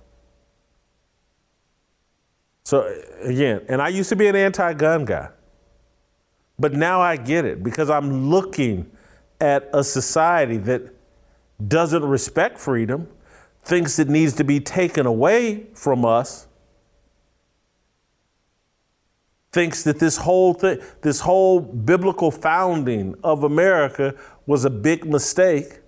[2.65, 2.91] So,
[3.23, 5.29] again, and I used to be an anti gun guy,
[6.59, 8.91] but now I get it because I'm looking
[9.41, 10.95] at a society that
[11.67, 13.09] doesn't respect freedom,
[13.63, 16.49] thinks it needs to be taken away from us
[19.53, 24.15] thinks that this whole thing, this whole biblical founding of America
[24.47, 25.81] was a big mistake.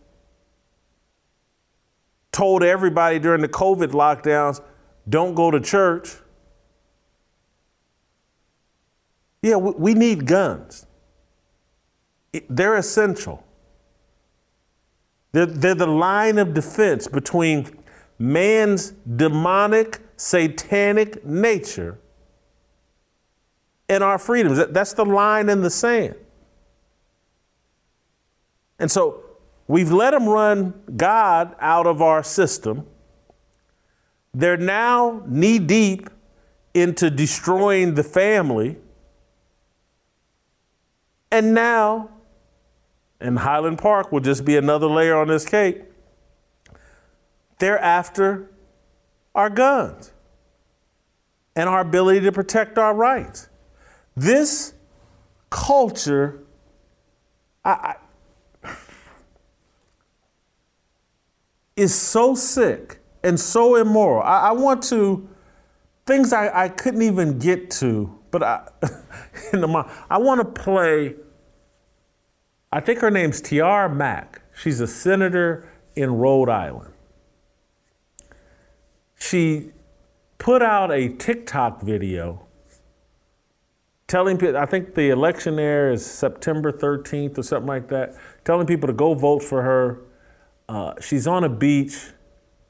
[2.32, 4.60] Told everybody during the COVID lockdowns,
[5.08, 6.16] don't go to church.
[9.42, 10.86] Yeah, we, need guns.
[12.48, 13.42] They're essential.
[15.32, 17.70] They're, they're the line of defense between
[18.18, 21.98] man's demonic, satanic nature
[23.88, 24.58] and our freedoms.
[24.70, 26.16] That's the line in the sand.
[28.78, 29.24] And so
[29.70, 32.88] We've let them run God out of our system.
[34.34, 36.10] They're now knee deep
[36.74, 38.78] into destroying the family.
[41.30, 42.10] And now,
[43.20, 45.82] and Highland Park will just be another layer on this cake,
[47.58, 48.50] they're after
[49.34, 50.12] our guns
[51.54, 53.48] and our ability to protect our rights.
[54.16, 54.74] This
[55.50, 56.42] culture,
[57.64, 57.94] I,
[58.64, 58.74] I,
[61.76, 64.22] is so sick and so immoral.
[64.22, 65.28] I, I want to,
[66.06, 68.68] things I couldn't even get to, but I,
[69.52, 71.14] in the mind, I want to play,
[72.72, 74.42] I think her name's Tiara Mack.
[74.54, 76.92] She's a senator in Rhode Island.
[79.18, 79.72] She
[80.38, 82.46] put out a TikTok video
[84.10, 88.66] telling people, I think the election there is September 13th or something like that, telling
[88.66, 90.00] people to go vote for her.
[90.68, 92.10] Uh, she's on a beach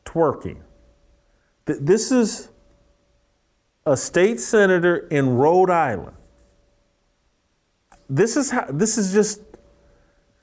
[0.05, 0.59] twerking.
[1.67, 2.50] Th- this is
[3.91, 6.17] a state senator in Rhode Island.
[8.09, 9.41] This is how, this is just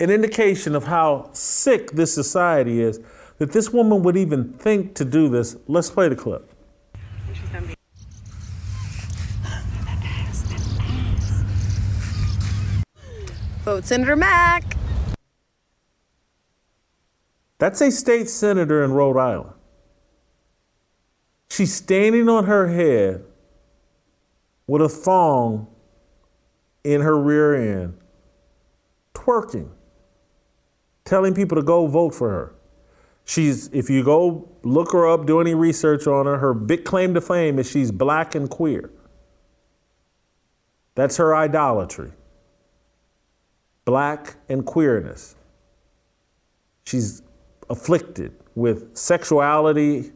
[0.01, 2.99] an indication of how sick this society is
[3.37, 5.55] that this woman would even think to do this.
[5.65, 6.51] Let's play the clip.
[13.63, 14.75] Vote Senator Mack.
[17.59, 19.53] That's a state senator in Rhode Island.
[21.49, 23.23] She's standing on her head
[24.67, 25.67] with a thong
[26.83, 27.97] in her rear end,
[29.13, 29.69] twerking,
[31.05, 32.55] telling people to go vote for her.
[33.25, 37.13] She's, if you go look her up, do any research on her, her big claim
[37.13, 38.89] to fame is she's black and queer.
[40.95, 42.13] That's her idolatry
[43.87, 45.33] black and queerness.
[46.83, 47.21] She's
[47.69, 50.11] afflicted with sexuality,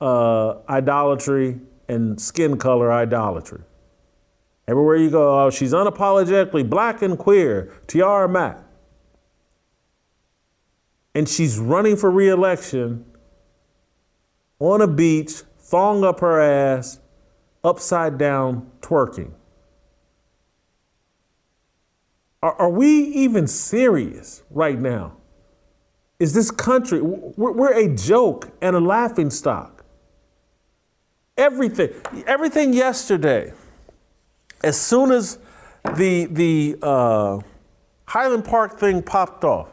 [0.00, 3.62] uh, idolatry, and skin color idolatry.
[4.68, 8.64] Everywhere you go, oh, she's unapologetically black and queer, Tiara Mack.
[11.14, 13.04] And she's running for reelection
[14.58, 17.00] on a beach, thong up her ass,
[17.62, 19.32] upside down, twerking.
[22.42, 25.16] Are, are we even serious right now?
[26.18, 29.84] Is this country, we're, we're a joke and a laughing stock.
[31.36, 31.90] Everything,
[32.26, 33.52] everything yesterday,
[34.66, 35.38] as soon as
[35.94, 37.38] the, the uh,
[38.04, 39.68] Highland Park thing popped off,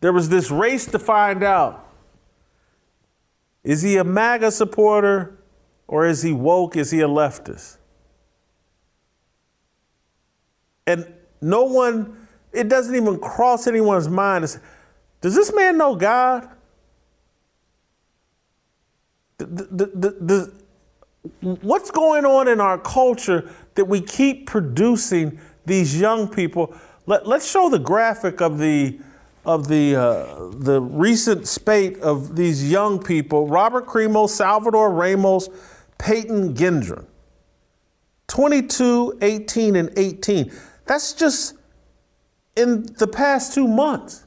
[0.00, 1.88] there was this race to find out
[3.64, 5.36] is he a MAGA supporter
[5.88, 6.76] or is he woke?
[6.76, 7.76] Is he a leftist?
[10.86, 14.48] And no one, it doesn't even cross anyone's mind.
[14.48, 14.60] Say,
[15.20, 16.48] Does this man know God?
[19.36, 20.52] The,
[21.40, 26.74] what's going on in our culture that we keep producing these young people?
[27.06, 28.98] Let, us show the graphic of the
[29.44, 35.48] of the uh, the recent spate of these young people: Robert Crimo, Salvador Ramos,
[35.98, 37.06] Payton Gendron.
[38.28, 40.52] 22, 18, and 18.
[40.86, 41.54] That's just
[42.54, 44.24] in the past two months.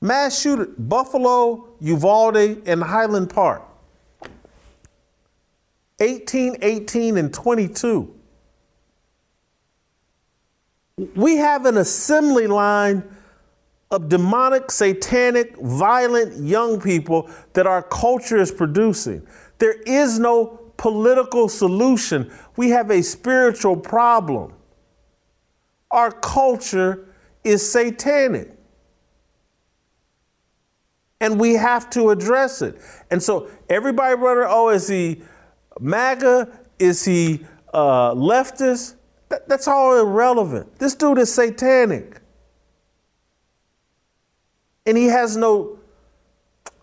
[0.00, 3.67] Mass shooter, Buffalo, Uvalde, and Highland Park.
[6.00, 8.14] 18, 18, and 22.
[11.14, 13.04] We have an assembly line
[13.90, 19.26] of demonic, satanic, violent young people that our culture is producing.
[19.58, 22.30] There is no political solution.
[22.56, 24.54] We have a spiritual problem.
[25.90, 27.06] Our culture
[27.44, 28.50] is satanic.
[31.20, 32.80] And we have to address it.
[33.10, 34.88] And so everybody running, oh, is
[35.80, 36.48] MAGA?
[36.78, 38.94] Is he uh, leftist?
[39.28, 40.78] That, that's all irrelevant.
[40.78, 42.20] This dude is satanic.
[44.86, 45.78] And he has no,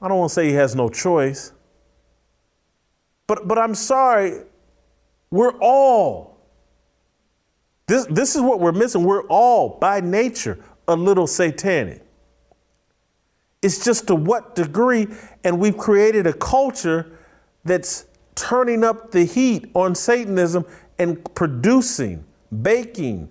[0.02, 1.52] I don't want to say he has no choice,
[3.26, 4.42] but, but I'm sorry,
[5.32, 6.36] we're all
[7.88, 9.04] this, this is what we're missing.
[9.04, 12.02] We're all, by nature, a little satanic.
[13.62, 15.08] It's just to what degree,
[15.44, 17.18] and we've created a culture
[17.64, 18.06] that's
[18.36, 20.66] turning up the heat on Satanism
[21.00, 22.26] and producing,
[22.62, 23.30] baking,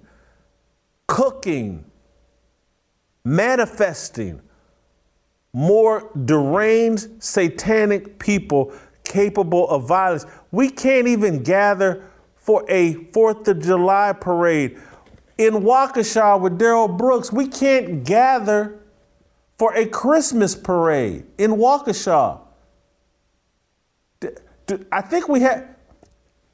[1.07, 1.85] cooking,
[3.25, 4.41] manifesting
[5.53, 8.73] more deranged satanic people
[9.05, 10.27] capable of violence.
[10.51, 14.79] We can't even gather for a Fourth of July parade
[15.39, 17.33] in Waukesha with Darrell Brooks.
[17.33, 18.81] We can't gather
[19.59, 22.41] for a Christmas parade in Waukesha.
[24.91, 25.75] I think we had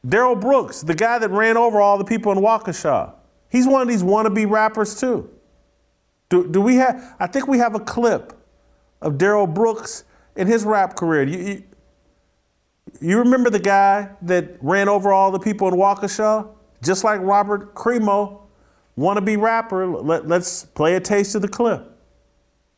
[0.09, 3.15] Darrell Brooks, the guy that ran over all the people in Waukesha.
[3.49, 5.31] He's one of these wannabe rappers too.
[6.29, 7.17] Do, do we have?
[7.19, 8.33] I think we have a clip
[9.03, 10.05] of Darrell Brooks
[10.37, 11.25] in his rap career.
[11.25, 11.63] You, you,
[13.01, 16.49] you, remember the guy that ran over all the people in Waukesha,
[16.83, 18.43] just like Robert Crimo,
[18.97, 19.87] wannabe rapper.
[19.87, 21.87] Let, let's play a taste of the clip.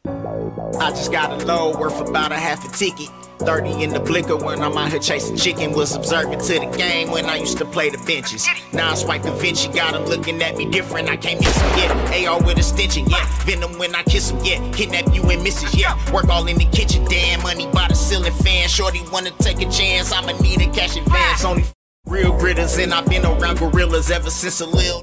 [0.07, 3.11] I just got a load worth about a half a ticket.
[3.45, 5.73] 30 in the blicker when I'm out here chasing chicken.
[5.73, 8.47] Was observant to the game when I used to play the benches.
[8.73, 11.09] Now I swipe Da Vinci, got him looking at me different.
[11.09, 12.29] I can't miss him yet.
[12.29, 13.27] AR with a stench, yeah.
[13.45, 14.59] Venom when I kiss him, yeah.
[14.73, 15.95] Kidnap you and misses, yeah.
[16.13, 17.43] Work all in the kitchen, damn.
[17.43, 18.69] Money by the ceiling fan.
[18.69, 20.13] Shorty wanna take a chance.
[20.13, 21.45] I'ma need a cash advance.
[21.45, 21.65] Only
[22.07, 25.03] real gritters, and I've been around gorillas ever since a little.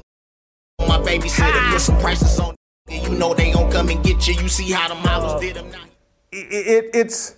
[0.80, 2.54] My babysitter put some prices on.
[2.88, 4.34] You know they gon' come and get you.
[4.34, 5.84] You see how them hollows did them now.
[6.32, 7.36] It, it, it's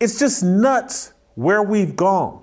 [0.00, 2.42] it's just nuts where we've gone.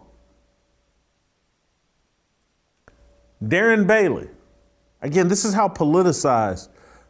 [3.43, 4.29] Darren Bailey.
[5.01, 6.69] Again, this is how politicized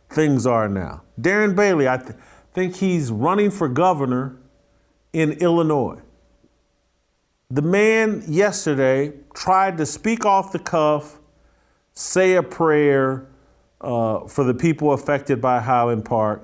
[0.09, 1.03] things are now.
[1.19, 2.17] Darren Bailey, I th-
[2.53, 4.37] think he's running for governor
[5.11, 6.01] in Illinois.
[7.51, 11.19] The man yesterday tried to speak off the cuff,
[11.93, 13.27] say a prayer
[13.79, 16.43] uh, for the people affected by Highland Park.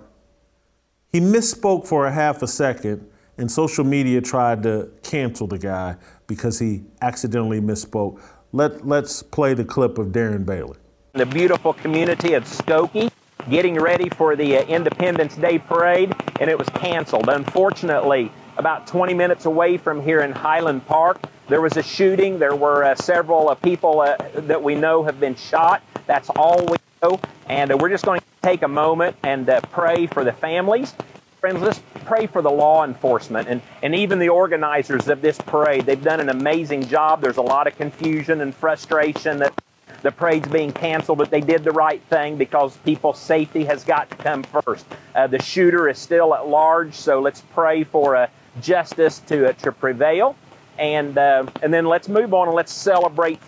[1.11, 3.09] He misspoke for a half a second
[3.39, 5.95] and social media tried to cancel the guy
[6.27, 8.21] because he accidentally misspoke.
[8.51, 10.77] Let, let's play the clip of Darren Bailey.
[11.13, 13.09] The beautiful community of Skokie
[13.49, 17.29] getting ready for the uh, Independence Day parade, and it was canceled.
[17.29, 22.37] Unfortunately, about 20 minutes away from here in Highland Park, there was a shooting.
[22.37, 25.81] There were uh, several uh, people uh, that we know have been shot.
[26.05, 27.19] That's all we know.
[27.47, 30.93] And uh, we're just going to take a moment and uh, pray for the families
[31.39, 35.85] Friends, let's pray for the law enforcement and, and even the organizers of this parade.
[35.85, 37.21] They've done an amazing job.
[37.21, 39.53] There's a lot of confusion and frustration that
[40.01, 44.09] the parade's being canceled, but they did the right thing because people's safety has got
[44.09, 44.85] to come first.
[45.15, 48.27] Uh, the shooter is still at large, so let's pray for uh,
[48.61, 50.35] justice to, uh, to prevail.
[50.77, 53.39] And, uh, and then let's move on and let's celebrate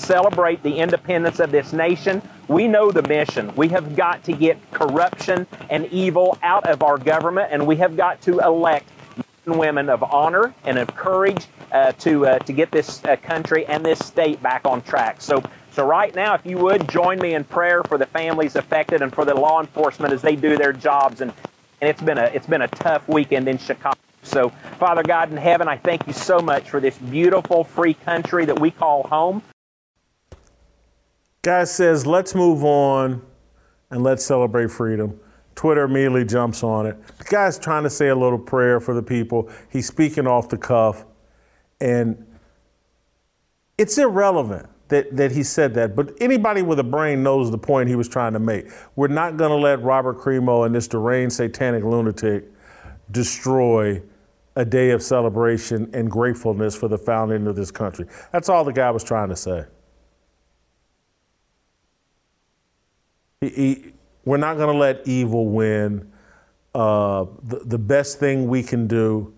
[0.00, 2.22] celebrate the independence of this nation.
[2.48, 3.54] We know the mission.
[3.54, 7.96] We have got to get corruption and evil out of our government, and we have
[7.96, 12.52] got to elect men and women of honor and of courage uh, to uh, to
[12.52, 15.20] get this uh, country and this state back on track.
[15.20, 15.42] So.
[15.72, 19.14] So right now, if you would join me in prayer for the families affected and
[19.14, 21.32] for the law enforcement as they do their jobs, and,
[21.80, 23.96] and it's been a it's been a tough weekend in Chicago.
[24.22, 28.44] So, Father God in heaven, I thank you so much for this beautiful free country
[28.46, 29.42] that we call home.
[31.42, 33.22] Guy says, let's move on
[33.90, 35.18] and let's celebrate freedom.
[35.54, 36.96] Twitter immediately jumps on it.
[37.18, 39.50] The guy's trying to say a little prayer for the people.
[39.70, 41.04] He's speaking off the cuff.
[41.80, 42.26] And
[43.78, 47.88] it's irrelevant that, that he said that, but anybody with a brain knows the point
[47.88, 48.66] he was trying to make.
[48.96, 52.44] We're not going to let Robert Crimo and this deranged satanic lunatic
[53.10, 54.02] destroy
[54.56, 58.06] a day of celebration and gratefulness for the founding of this country.
[58.32, 59.64] That's all the guy was trying to say.
[63.40, 63.92] He, he,
[64.24, 66.12] we're not going to let evil win.
[66.74, 69.32] Uh, the, the best thing we can do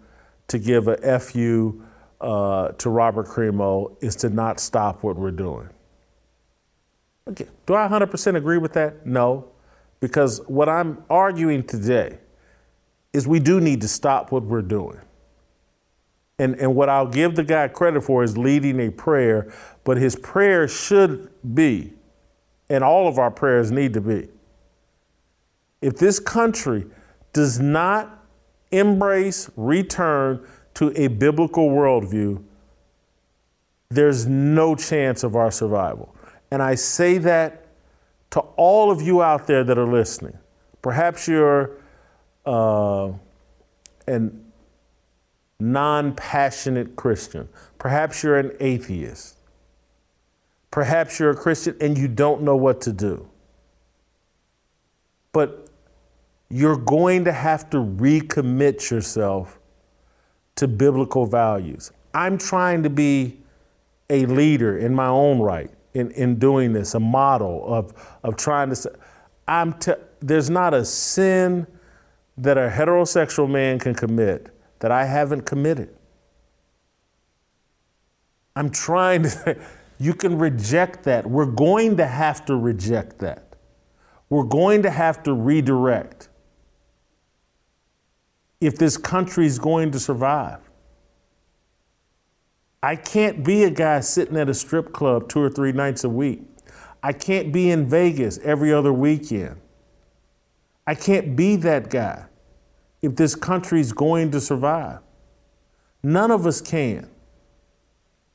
[0.49, 1.83] to give a FU
[2.21, 5.69] uh, to Robert Crimo is to not stop what we're doing.
[7.29, 7.47] Okay.
[7.67, 9.07] Do I 100% agree with that?
[9.07, 9.49] No.
[10.01, 12.19] Because what I'm arguing today
[13.13, 15.01] is we do need to stop what we're doing.
[16.41, 20.17] And, and what I'll give the guy credit for is leading a prayer, but his
[20.17, 21.93] prayer should be
[22.73, 24.29] and all of our prayers need to be.
[25.83, 26.87] If this country
[27.35, 28.25] does not
[28.70, 30.43] embrace, return
[30.75, 32.43] to a biblical worldview,
[33.91, 36.16] there's no chance of our survival.
[36.51, 37.66] And I say that
[38.31, 40.39] to all of you out there that are listening.
[40.81, 41.73] Perhaps you're
[42.47, 43.12] uh,
[44.07, 44.51] an
[45.61, 49.37] non passionate Christian, perhaps you're an atheist.
[50.73, 53.29] Perhaps you're a Christian and you don't know what to do.
[55.31, 55.68] But
[56.49, 59.61] you're going to have to recommit yourself
[60.57, 61.93] to biblical values.
[62.14, 63.39] I'm trying to be
[64.11, 68.75] a leader in my own right in, in doing this, a model of, of trying
[68.75, 68.93] to.
[69.47, 71.66] I'm t- there's not a sin
[72.39, 74.49] that a heterosexual man can commit
[74.79, 75.95] that I haven't committed.
[78.57, 79.61] I'm trying to.
[80.03, 81.31] You can reject that.
[81.31, 83.55] We're going to have to reject that.
[84.29, 86.29] We're going to have to redirect
[88.61, 90.59] if this country is going to survive.
[92.83, 96.09] I can't be a guy sitting at a strip club two or three nights a
[96.09, 96.43] week.
[97.01, 99.61] I can't be in Vegas every other weekend.
[100.85, 102.25] I can't be that guy
[103.03, 104.99] if this country is going to survive.
[106.03, 107.09] None of us can.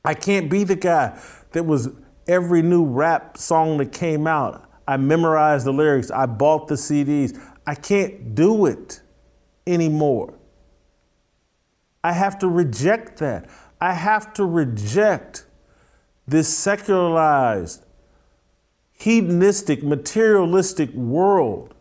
[0.02, 1.20] I can't be the guy
[1.52, 1.88] that was
[2.26, 4.68] every new rap song that came out.
[4.86, 7.38] I memorized the lyrics, I bought the CDs.
[7.66, 9.02] I can't do it
[9.66, 10.38] anymore.
[12.02, 13.50] I have to reject that.
[13.80, 15.44] I have to reject
[16.26, 17.84] this secularized,
[18.92, 21.74] hedonistic, materialistic world.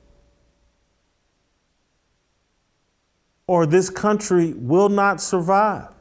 [3.48, 5.94] Or this country will not survive.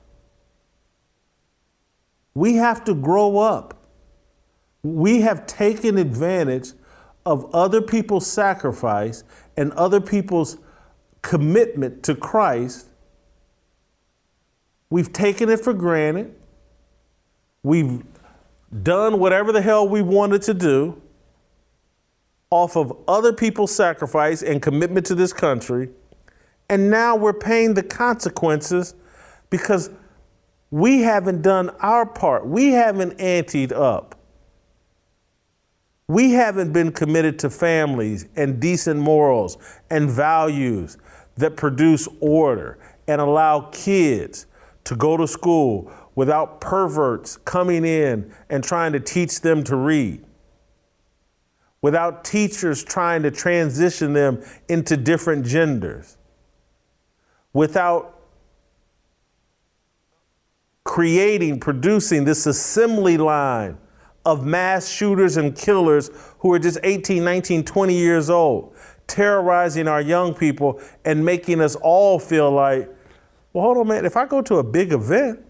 [2.37, 3.83] We have to grow up.
[4.83, 6.73] We have taken advantage
[7.25, 9.25] of other people's sacrifice
[9.57, 10.59] and other people's
[11.23, 12.89] commitment to Christ.
[14.91, 16.35] We've taken it for granted.
[17.63, 18.05] We've
[18.83, 21.01] done whatever the hell we wanted to do
[22.51, 25.89] off of other people's sacrifice and commitment to this country.
[26.69, 28.95] And now we're paying the consequences
[29.49, 29.89] because
[30.77, 32.47] we haven't done our part.
[32.47, 34.15] We haven't anteed up.
[36.07, 39.57] We haven't been committed to families and decent morals
[39.89, 40.99] and values
[41.37, 44.45] that produce order and allow kids
[44.85, 50.23] to go to school without perverts coming in and trying to teach them to read,
[51.81, 56.19] without teachers trying to transition them into different genders,
[57.55, 58.16] without
[60.87, 63.77] creating, producing this assembly line
[64.25, 68.73] of mass shooters and killers who are just 18, 19, 20 years old,
[69.09, 72.89] terrorizing our young people and making us all feel like,
[73.53, 75.45] well, hold on, man, if I go to a big event,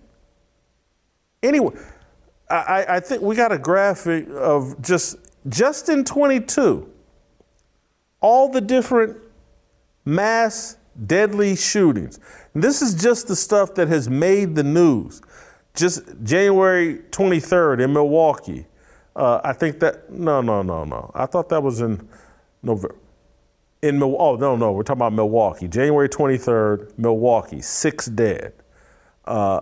[1.42, 1.76] anyway,
[2.48, 5.16] I, I think we got a graphic of just
[5.48, 6.90] just in 22,
[8.20, 9.16] all the different
[10.04, 12.18] mass deadly shootings.
[12.54, 15.20] And this is just the stuff that has made the news.
[15.74, 18.66] Just January 23rd in Milwaukee.
[19.14, 21.10] Uh, I think that, no, no, no, no.
[21.14, 22.08] I thought that was in
[22.62, 22.96] November.
[23.82, 25.68] In Mil- oh, no, no, we're talking about Milwaukee.
[25.68, 28.52] January 23rd, Milwaukee, six dead.
[29.24, 29.60] Uh,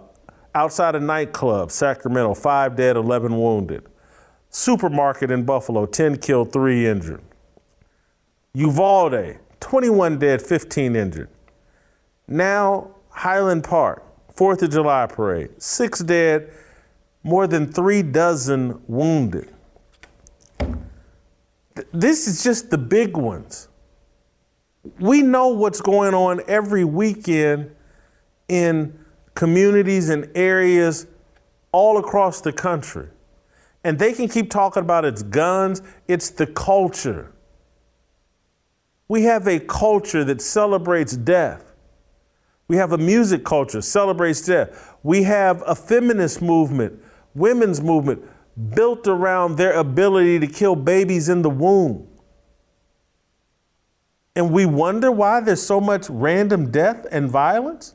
[0.54, 3.84] outside a nightclub, Sacramento, five dead, 11 wounded.
[4.50, 7.22] Supermarket in Buffalo, 10 killed, three injured.
[8.54, 11.30] Uvalde, 21 dead, 15 injured.
[12.28, 14.04] Now, Highland Park,
[14.36, 16.52] 4th of July parade, six dead,
[17.22, 19.50] more than three dozen wounded.
[21.92, 23.68] This is just the big ones.
[25.00, 27.74] We know what's going on every weekend
[28.48, 28.98] in
[29.34, 31.06] communities and areas
[31.72, 33.08] all across the country.
[33.82, 37.33] And they can keep talking about it's guns, it's the culture.
[39.08, 41.72] We have a culture that celebrates death.
[42.68, 44.94] We have a music culture celebrates death.
[45.02, 47.02] We have a feminist movement,
[47.34, 48.22] women's movement
[48.74, 52.08] built around their ability to kill babies in the womb.
[54.36, 57.94] And we wonder why there's so much random death and violence?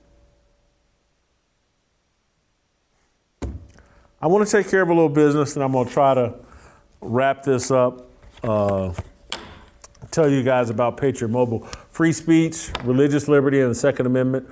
[4.22, 6.36] I want to take care of a little business and I'm going to try to
[7.02, 8.10] wrap this up.
[8.44, 8.94] Uh,
[10.20, 11.62] tell you guys about Patriot Mobile.
[11.92, 14.50] Free speech, religious liberty, and the Second Amendment.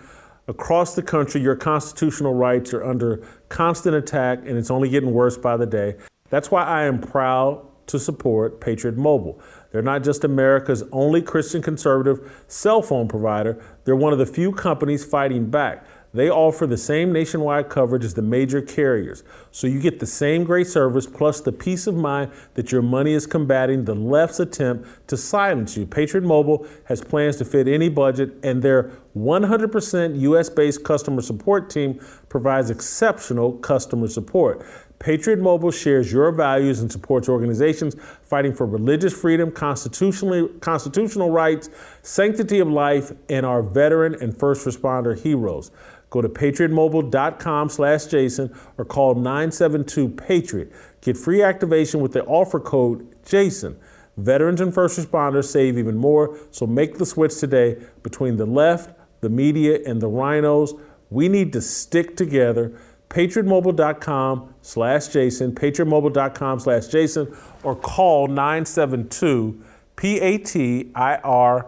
[0.47, 5.37] Across the country, your constitutional rights are under constant attack, and it's only getting worse
[5.37, 5.97] by the day.
[6.29, 9.41] That's why I am proud to support Patriot Mobile.
[9.71, 14.53] They're not just America's only Christian conservative cell phone provider, they're one of the few
[14.53, 15.85] companies fighting back.
[16.17, 19.23] They offer the same nationwide coverage as the major carriers.
[19.51, 23.13] So you get the same great service plus the peace of mind that your money
[23.13, 25.85] is combating the left's attempt to silence you.
[25.85, 31.69] Patriot Mobile has plans to fit any budget, and their 100% US based customer support
[31.69, 31.99] team
[32.29, 34.65] provides exceptional customer support.
[34.99, 41.69] Patriot Mobile shares your values and supports organizations fighting for religious freedom, constitutionally, constitutional rights,
[42.01, 45.69] sanctity of life, and our veteran and first responder heroes.
[46.17, 50.73] Go to patriotmobile.com slash Jason or call 972-PATRIOT.
[50.99, 53.75] Get free activation with the offer code JASON.
[54.17, 58.97] Veterans and first responders save even more, so make the switch today between the left,
[59.21, 60.79] the media, and the RINOs.
[61.11, 62.73] We need to stick together.
[63.09, 69.63] patriotmobile.com slash Jason, patriotmobile.com slash Jason, or call 972
[69.95, 71.67] P A T I R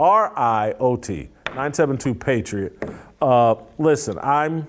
[0.00, 2.82] R I O T, 972 Patriot.
[3.20, 4.66] Uh, listen, I'm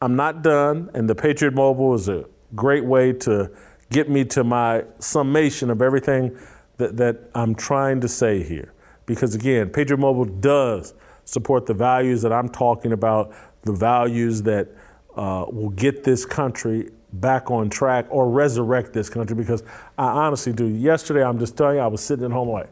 [0.00, 2.24] I'm not done, and the Patriot Mobile is a
[2.54, 3.50] great way to
[3.90, 6.38] get me to my summation of everything
[6.76, 8.72] that, that I'm trying to say here.
[9.06, 14.68] Because again, Patriot Mobile does support the values that I'm talking about, the values that
[15.16, 19.34] uh, will get this country back on track or resurrect this country.
[19.34, 19.64] Because
[19.96, 20.66] I honestly do.
[20.66, 22.70] Yesterday, I'm just telling you, I was sitting at home like,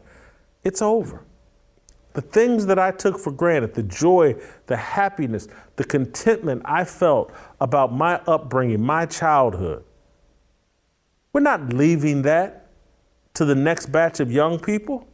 [0.63, 1.23] it's over.
[2.17, 7.31] The things that I took for granted, the joy, the happiness, the contentment I felt
[7.61, 9.83] about my upbringing, my childhood,
[11.31, 12.71] we're not leaving that
[13.35, 15.07] to the next batch of young people.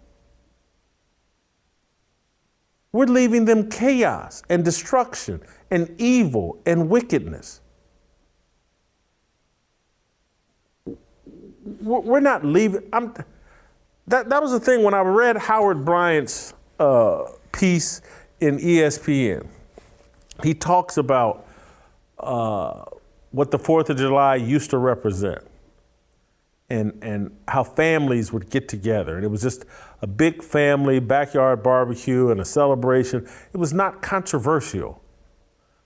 [2.93, 7.59] We're leaving them chaos and destruction and evil and wickedness.
[11.81, 12.83] We're not leaving.
[12.93, 13.13] I'm,
[14.07, 18.01] that, that was the thing when I read Howard Bryant's uh, piece
[18.39, 19.47] in ESPN.
[20.43, 21.47] He talks about
[22.19, 22.83] uh,
[23.31, 25.43] what the 4th of July used to represent
[26.69, 29.15] and, and how families would get together.
[29.15, 29.65] And it was just
[30.01, 33.27] a big family backyard barbecue and a celebration.
[33.53, 35.01] It was not controversial.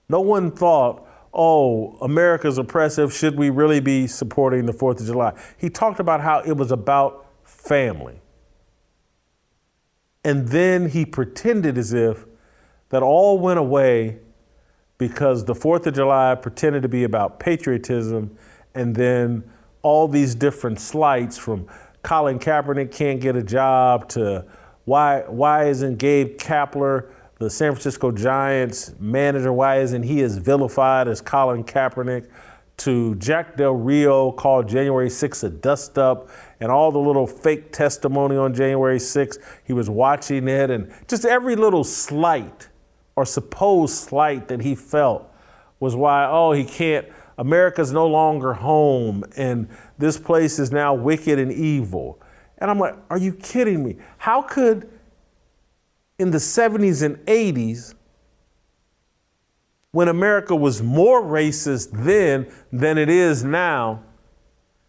[0.09, 3.13] No one thought, oh, America's oppressive.
[3.13, 5.33] Should we really be supporting the 4th of July?
[5.57, 8.21] He talked about how it was about family.
[10.27, 12.25] And then he pretended as if
[12.89, 14.17] that all went away
[14.97, 18.37] because the 4th of July pretended to be about patriotism
[18.75, 19.49] and then
[19.83, 21.65] all these different slights from
[22.03, 24.43] Colin Kaepernick can't get a job to
[24.83, 27.09] why why isn't Gabe Kapler,
[27.39, 32.27] the San Francisco Giants manager, why isn't he as vilified as Colin Kaepernick?
[32.77, 37.71] To Jack Del Rio called January 6th a dust up and all the little fake
[37.71, 39.37] testimony on January 6th.
[39.63, 42.69] He was watching it and just every little slight
[43.15, 45.27] or supposed slight that he felt
[45.79, 47.07] was why, oh, he can't
[47.39, 49.67] America's no longer home and
[49.97, 52.21] this place is now wicked and evil.
[52.59, 53.97] And I'm like, are you kidding me?
[54.17, 54.89] How could
[56.19, 57.93] in the 70s and 80s,
[59.91, 64.03] when America was more racist then than it is now,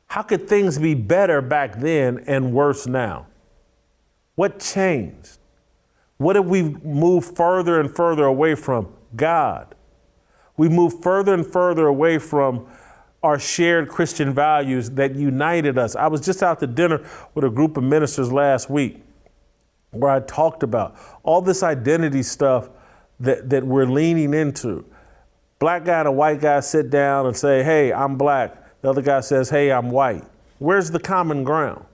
[0.06, 3.26] how could things be better back then and worse now?
[4.34, 5.38] What changed?
[6.16, 8.92] What did we move further and further away from?
[9.14, 9.74] God
[10.58, 12.66] we move further and further away from
[13.22, 15.96] our shared Christian values that united us.
[15.96, 19.02] I was just out to dinner with a group of ministers last week
[19.90, 22.68] where I talked about all this identity stuff
[23.20, 24.84] that, that we're leaning into.
[25.58, 28.80] Black guy and a white guy sit down and say, Hey, I'm black.
[28.80, 30.24] The other guy says, Hey, I'm white.
[30.58, 31.84] Where's the common ground?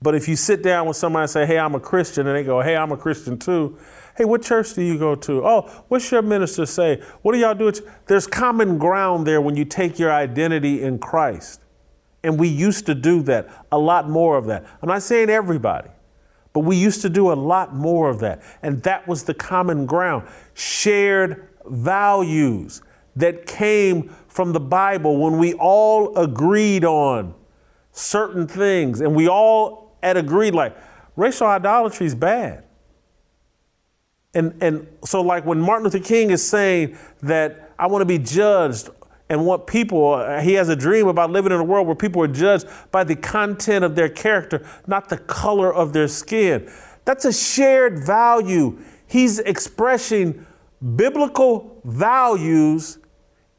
[0.00, 2.44] But if you sit down with somebody and say, Hey, I'm a Christian, and they
[2.44, 3.78] go, Hey, I'm a Christian too,
[4.18, 5.46] Hey, what church do you go to?
[5.46, 7.00] Oh, what's your minister say?
[7.22, 7.70] What do y'all do?
[8.06, 11.60] There's common ground there when you take your identity in Christ.
[12.24, 14.66] And we used to do that, a lot more of that.
[14.82, 15.88] I'm not saying everybody,
[16.52, 18.42] but we used to do a lot more of that.
[18.62, 22.82] And that was the common ground shared values
[23.16, 27.34] that came from the Bible when we all agreed on
[27.92, 30.76] certain things and we all had agreed like
[31.16, 32.64] racial idolatry is bad.
[34.34, 38.18] And, and so, like when Martin Luther King is saying that I want to be
[38.18, 38.90] judged
[39.28, 42.28] and what people, he has a dream about living in a world where people are
[42.28, 46.70] judged by the content of their character, not the color of their skin.
[47.04, 48.78] That's a shared value.
[49.06, 50.46] He's expressing
[50.96, 52.98] biblical values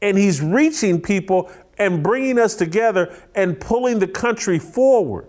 [0.02, 5.28] and he's reaching people and bringing us together and pulling the country forward.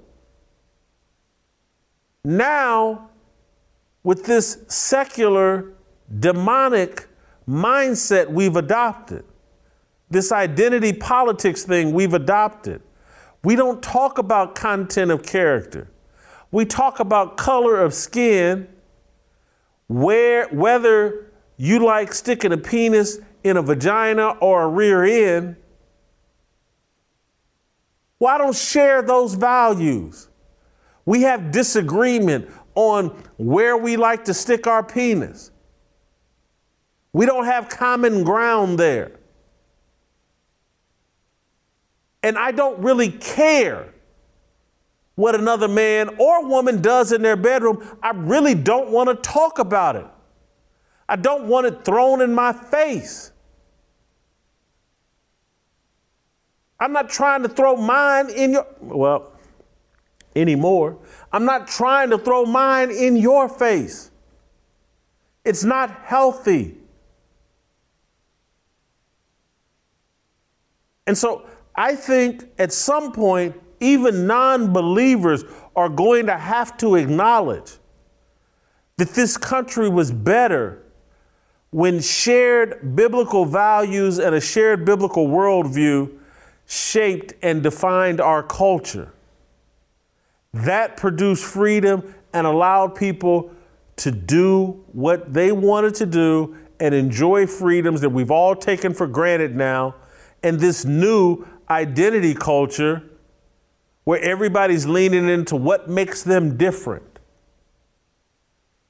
[2.24, 3.10] Now,
[4.04, 5.74] with this secular,
[6.20, 7.08] demonic
[7.48, 9.24] mindset we've adopted,
[10.12, 12.82] this identity politics thing we've adopted.
[13.44, 15.90] We don't talk about content of character.
[16.52, 18.68] We talk about color of skin,
[19.88, 25.56] where whether you like sticking a penis in a vagina or a rear end.
[28.26, 30.28] I don't share those values.
[31.06, 33.08] We have disagreement on
[33.38, 35.52] where we like to stick our penis.
[37.14, 39.21] We don't have common ground there
[42.24, 43.94] and I don't really care
[45.16, 49.60] what another man or woman does in their bedroom, I really don't want to talk
[49.60, 50.08] about it.
[51.08, 53.32] I don't want it thrown in my face.
[56.80, 59.34] I'm not trying to throw mine in your, well,
[60.36, 60.98] anymore.
[61.32, 64.10] I'm not trying to throw mine in your face.
[65.46, 66.78] It's not healthy.
[71.06, 71.46] And so
[71.76, 75.44] I think at some point, even non believers
[75.76, 77.78] are going to have to acknowledge
[78.98, 80.84] that this country was better
[81.72, 86.12] when shared biblical values and a shared biblical worldview
[86.68, 89.12] shaped and defined our culture.
[90.54, 93.52] That produced freedom and allowed people
[93.98, 99.08] to do what they wanted to do and enjoy freedoms that we've all taken for
[99.08, 99.96] granted now.
[100.44, 103.04] And this new identity culture
[104.04, 107.20] where everybody's leaning into what makes them different.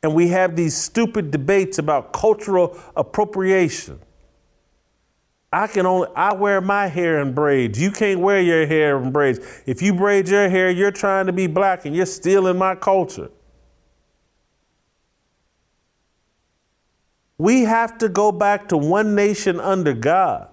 [0.03, 3.99] And we have these stupid debates about cultural appropriation.
[5.53, 7.79] I can only I wear my hair in braids.
[7.79, 9.39] You can't wear your hair in braids.
[9.65, 13.29] If you braid your hair, you're trying to be black and you're stealing my culture.
[17.37, 20.47] We have to go back to one nation under God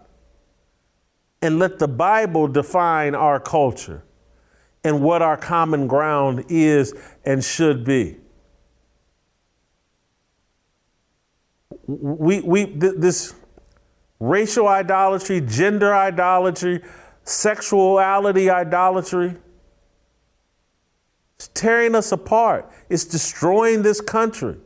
[1.41, 4.03] and let the Bible define our culture
[4.84, 8.16] and what our common ground is and should be.
[11.86, 13.34] We, we, this
[14.20, 16.82] racial idolatry, gender idolatry,
[17.24, 19.36] sexuality idolatry.
[21.36, 22.70] It's tearing us apart.
[22.89, 24.57] It's destroying this country.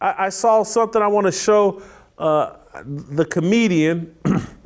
[0.00, 1.82] I, I saw something I want to show
[2.18, 4.14] uh, the comedian,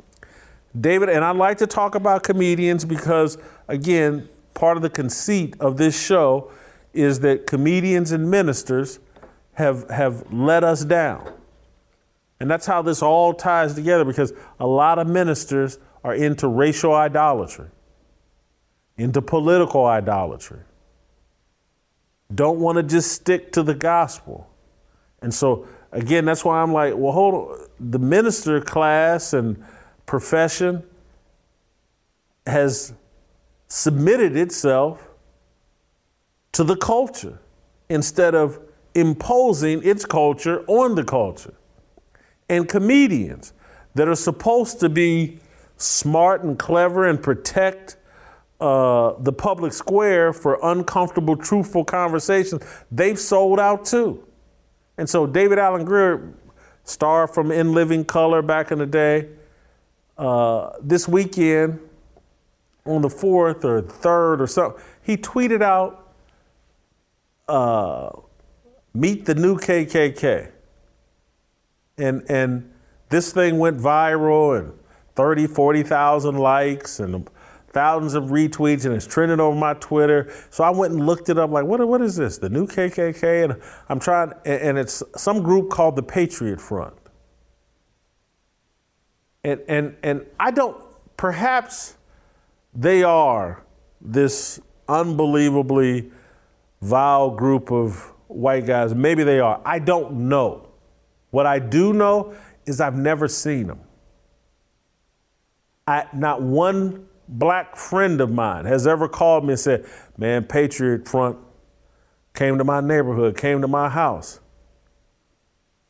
[0.79, 5.77] David, and I like to talk about comedians because, again, part of the conceit of
[5.77, 6.51] this show
[6.93, 8.99] is that comedians and ministers
[9.53, 11.31] have, have let us down.
[12.39, 16.93] And that's how this all ties together because a lot of ministers are into racial
[16.93, 17.67] idolatry,
[18.97, 20.59] into political idolatry,
[22.33, 24.49] don't want to just stick to the gospel.
[25.21, 27.67] And so, again, that's why I'm like, well, hold on.
[27.79, 29.63] The minister class and
[30.05, 30.83] profession
[32.45, 32.93] has
[33.67, 35.09] submitted itself
[36.51, 37.39] to the culture
[37.89, 38.59] instead of
[38.95, 41.53] imposing its culture on the culture
[42.49, 43.53] and comedians
[43.95, 45.39] that are supposed to be
[45.77, 47.97] smart and clever and protect
[48.59, 54.23] uh, the public square for uncomfortable, truthful conversations, they've sold out too.
[54.97, 56.33] And so David Alan Grier,
[56.83, 59.29] star from In Living Color back in the day,
[60.17, 61.79] uh, this weekend
[62.85, 66.13] on the 4th or 3rd or so, he tweeted out,
[67.47, 68.09] uh,
[68.95, 70.51] Meet the new KKK
[71.97, 72.71] and and
[73.09, 74.73] this thing went viral and
[75.15, 77.29] 30, 40,000 likes and
[77.69, 80.33] thousands of retweets and it's trending over my Twitter.
[80.49, 82.39] So I went and looked it up like, what, what is this?
[82.39, 83.43] The new KKK?
[83.43, 86.95] And I'm trying, and it's some group called the Patriot Front.
[89.43, 90.81] And, and, and I don't,
[91.17, 91.95] perhaps
[92.73, 93.63] they are
[94.01, 96.11] this unbelievably
[96.81, 98.93] vile group of white guys.
[98.93, 99.61] Maybe they are.
[99.65, 100.69] I don't know.
[101.31, 102.35] What I do know
[102.65, 103.81] is I've never seen them.
[105.87, 109.85] I, not one black friend of mine has ever called me and said,
[110.17, 111.37] Man, Patriot Front
[112.33, 114.39] came to my neighborhood, came to my house,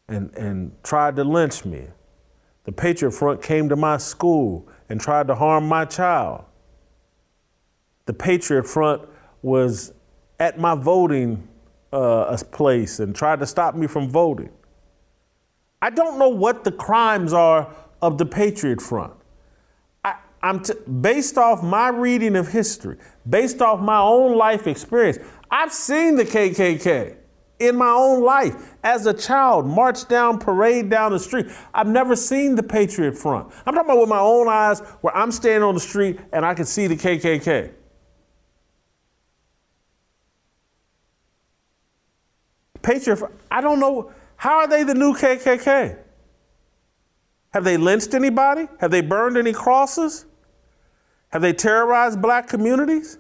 [0.07, 1.87] and, and tried to lynch me.
[2.63, 6.45] The Patriot Front came to my school and tried to harm my child.
[8.05, 9.01] The Patriot Front
[9.41, 9.93] was
[10.39, 11.47] at my voting
[11.91, 14.51] uh, place and tried to stop me from voting.
[15.81, 19.13] I don't know what the crimes are of the Patriot Front.
[20.03, 22.97] I, am t- based off my reading of history,
[23.29, 25.19] based off my own life experience.
[25.51, 27.17] I've seen the KKK
[27.67, 31.47] in my own life as a child, march down, parade down the street.
[31.73, 33.51] I've never seen the Patriot Front.
[33.65, 36.53] I'm talking about with my own eyes where I'm standing on the street and I
[36.53, 37.71] can see the KKK.
[42.81, 44.11] Patriot Front, I don't know.
[44.35, 45.97] How are they the new KKK?
[47.53, 48.67] Have they lynched anybody?
[48.79, 50.25] Have they burned any crosses?
[51.29, 53.17] Have they terrorized black communities?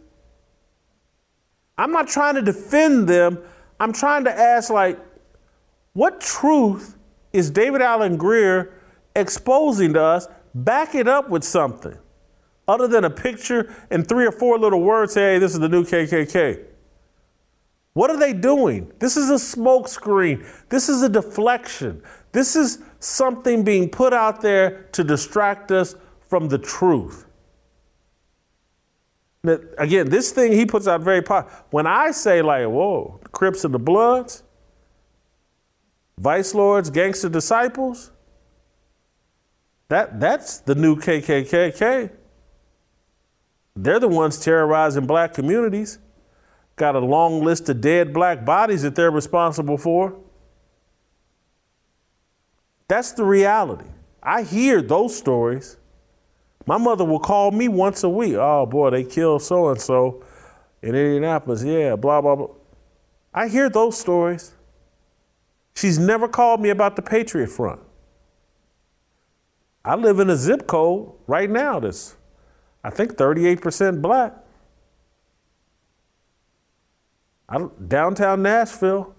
[1.77, 3.39] I'm not trying to defend them.
[3.83, 4.97] I'm trying to ask, like,
[5.91, 6.95] what truth
[7.33, 8.71] is David Alan Grier
[9.13, 10.25] exposing to us?
[10.55, 11.97] Back it up with something
[12.65, 15.83] other than a picture and three or four little words hey, this is the new
[15.83, 16.63] KKK.
[17.91, 18.89] What are they doing?
[18.99, 20.47] This is a smokescreen.
[20.69, 22.01] This is a deflection.
[22.31, 25.93] This is something being put out there to distract us
[26.29, 27.25] from the truth.
[29.43, 31.51] Again, this thing he puts out very powerful.
[31.69, 34.43] When I say like, whoa, Crips and the Bloods,
[36.17, 38.11] Vice Lords, Gangster Disciples,
[39.89, 42.11] that, that's the new KKKK.
[43.75, 45.99] They're the ones terrorizing black communities.
[46.77, 50.17] Got a long list of dead black bodies that they're responsible for.
[52.87, 53.89] That's the reality.
[54.21, 55.77] I hear those stories.
[56.65, 58.35] My mother will call me once a week.
[58.35, 60.23] Oh boy, they killed so and so
[60.81, 61.63] in Indianapolis.
[61.63, 62.47] Yeah, blah, blah, blah.
[63.33, 64.53] I hear those stories.
[65.75, 67.81] She's never called me about the Patriot Front.
[69.83, 72.15] I live in a zip code right now that's,
[72.83, 74.33] I think, 38% black.
[77.49, 79.13] I, downtown Nashville,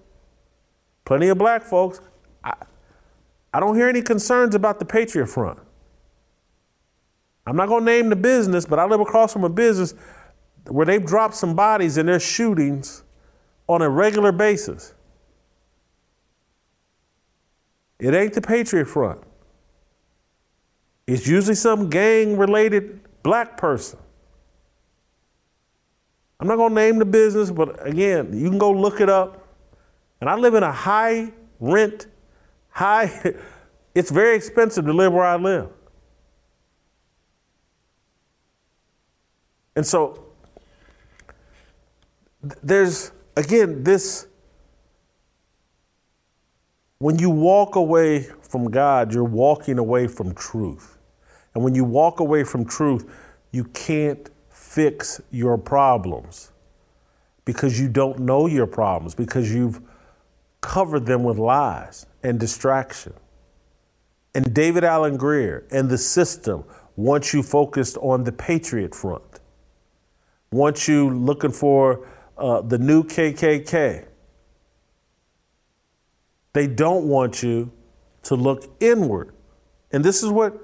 [1.04, 2.00] plenty of black folks.
[2.42, 2.54] I,
[3.52, 5.58] I don't hear any concerns about the Patriot Front.
[7.46, 9.94] I'm not going to name the business, but I live across from a business
[10.68, 13.02] where they've dropped some bodies in their shootings
[13.68, 14.94] on a regular basis.
[17.98, 19.22] It ain't the Patriot Front.
[21.06, 23.98] It's usually some gang related black person.
[26.40, 29.46] I'm not going to name the business, but again, you can go look it up.
[30.20, 32.06] And I live in a high rent,
[32.70, 33.34] high,
[33.94, 35.68] it's very expensive to live where I live.
[39.76, 40.24] And so
[42.62, 44.26] there's, again, this
[46.98, 50.98] when you walk away from God, you're walking away from truth.
[51.54, 53.10] And when you walk away from truth,
[53.52, 56.50] you can't fix your problems
[57.44, 59.80] because you don't know your problems, because you've
[60.60, 63.12] covered them with lies and distraction.
[64.34, 66.64] And David Alan Grier and the system
[66.96, 69.33] want you focused on the Patriot Front,
[70.54, 72.06] want you looking for
[72.38, 74.06] uh, the new KKK
[76.54, 77.70] they don't want you
[78.22, 79.34] to look inward.
[79.92, 80.56] And this is what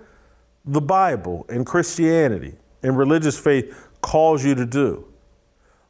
[0.65, 5.07] the Bible and Christianity and religious faith calls you to do.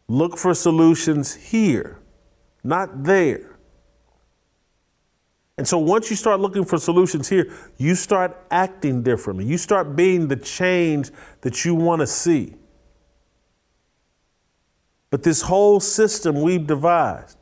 [0.09, 2.01] Look for solutions here,
[2.64, 3.59] not there.
[5.57, 9.44] And so once you start looking for solutions here, you start acting differently.
[9.44, 11.11] You start being the change
[11.42, 12.55] that you want to see.
[15.11, 17.36] But this whole system we've devised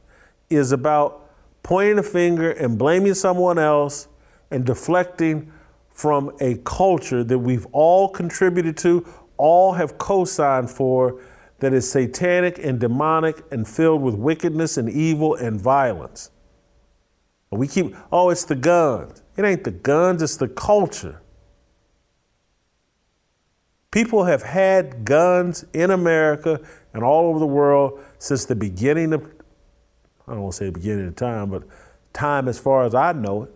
[0.50, 1.30] is about
[1.62, 4.08] pointing a finger and blaming someone else
[4.50, 5.52] and deflecting
[5.90, 9.06] from a culture that we've all contributed to,
[9.36, 11.20] all have co signed for,
[11.58, 16.30] that is satanic and demonic and filled with wickedness and evil and violence.
[17.50, 19.22] And we keep, oh, it's the guns.
[19.36, 21.20] It ain't the guns, it's the culture.
[23.90, 26.60] People have had guns in America
[26.92, 29.24] and all over the world since the beginning of
[30.26, 31.62] I don't want to say the beginning of time, but
[32.12, 33.54] time as far as I know it.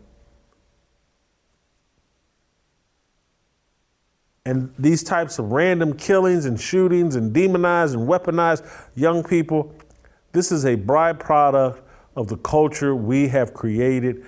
[4.47, 9.75] And these types of random killings and shootings and demonized and weaponized young people,
[10.33, 11.81] this is a byproduct
[12.17, 14.25] of the culture we have created.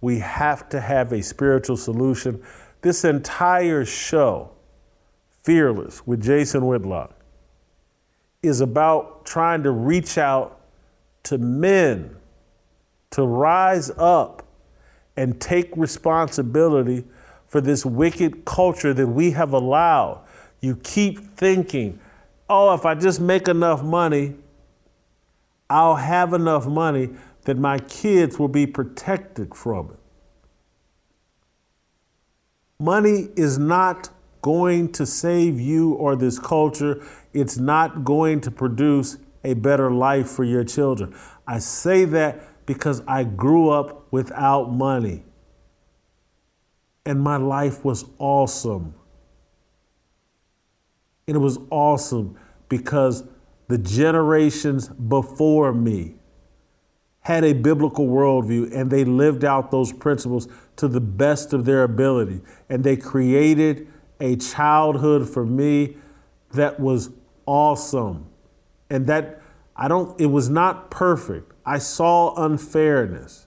[0.00, 2.42] We have to have a spiritual solution.
[2.82, 4.52] This entire show,
[5.46, 7.14] Fearless with Jason Whitlock,
[8.42, 10.60] is about trying to reach out
[11.22, 12.16] to men
[13.10, 14.44] to rise up
[15.16, 17.04] and take responsibility
[17.46, 20.20] for this wicked culture that we have allowed.
[20.60, 22.00] You keep thinking,
[22.48, 24.34] oh, if I just make enough money,
[25.70, 27.10] I'll have enough money
[27.44, 30.00] that my kids will be protected from it.
[32.80, 34.10] Money is not
[34.42, 37.04] going to save you or this culture.
[37.32, 41.14] It's not going to produce a better life for your children.
[41.46, 45.22] I say that because I grew up without money.
[47.04, 48.94] And my life was awesome.
[51.28, 52.36] And it was awesome
[52.68, 53.24] because
[53.68, 56.16] the generations before me
[57.20, 60.46] had a biblical worldview and they lived out those principles
[60.76, 62.40] to the best of their ability.
[62.68, 63.88] And they created
[64.20, 65.96] a childhood for me
[66.52, 67.10] that was
[67.46, 68.26] awesome.
[68.90, 69.42] And that
[69.76, 71.52] I don't, it was not perfect.
[71.64, 73.46] I saw unfairness,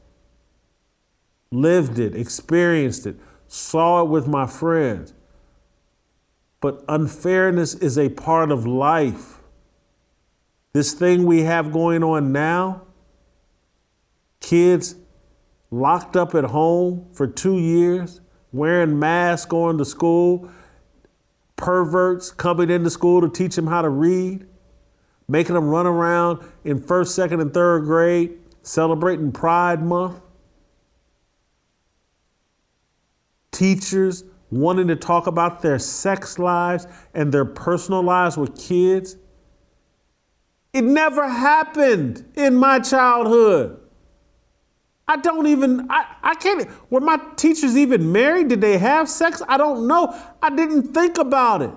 [1.51, 3.17] lived it, experienced it,
[3.47, 5.13] saw it with my friends.
[6.61, 9.37] But unfairness is a part of life.
[10.73, 12.83] This thing we have going on now,
[14.39, 14.95] kids
[15.71, 18.21] locked up at home for two years,
[18.51, 20.49] wearing masks, going to school,
[21.60, 24.48] perverts coming into school to teach them how to read,
[25.27, 30.22] making them run around in first, second, and third grade celebrating Pride Month.
[33.52, 39.18] Teachers wanting to talk about their sex lives and their personal lives with kids.
[40.72, 43.80] It never happened in my childhood.
[45.10, 48.49] I don't even, I, I can't, were my teachers even married?
[48.49, 49.41] Did they have sex?
[49.49, 50.15] I don't know.
[50.40, 51.72] I didn't think about it.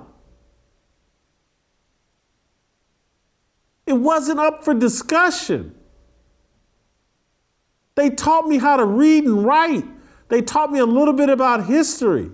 [3.87, 5.75] It wasn't up for discussion.
[7.95, 9.85] They taught me how to read and write.
[10.29, 12.31] They taught me a little bit about history.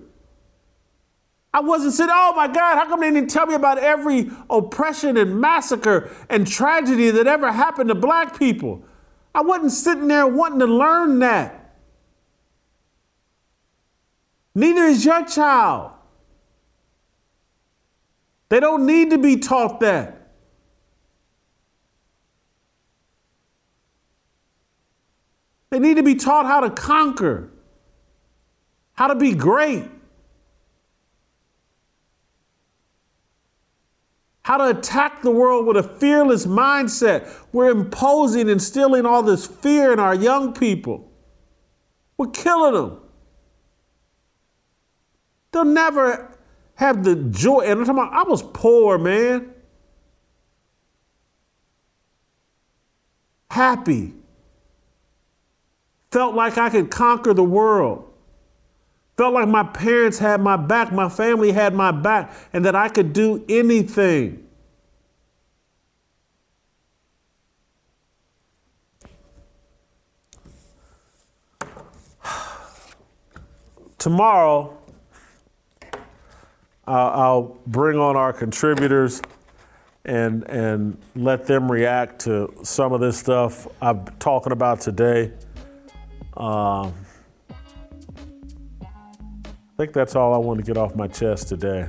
[1.53, 5.15] I wasn't saying, oh my God, how come they didn't tell me about every oppression
[5.15, 8.83] and massacre and tragedy that ever happened to black people?
[9.39, 11.73] I wasn't sitting there wanting to learn that.
[14.53, 15.93] Neither is your child.
[18.49, 20.33] They don't need to be taught that.
[25.69, 27.49] They need to be taught how to conquer,
[28.91, 29.85] how to be great,
[34.49, 37.31] how to attack the world with a fearless mindset.
[37.51, 41.07] We're imposing instilling all this fear in our young people.
[42.17, 42.99] We're killing them.
[45.51, 46.35] They'll never
[46.73, 47.59] have the joy.
[47.59, 49.53] And I'm talking about, I was poor, man.
[53.51, 54.15] Happy.
[56.09, 58.08] Felt like I could conquer the world.
[59.19, 62.87] Felt like my parents had my back, my family had my back, and that I
[62.87, 64.47] could do anything.
[73.97, 74.77] Tomorrow,
[76.87, 79.21] I'll bring on our contributors
[80.05, 85.33] and and let them react to some of this stuff I'm talking about today.
[86.37, 86.93] Um,
[89.79, 91.87] think that's all I want to get off my chest today.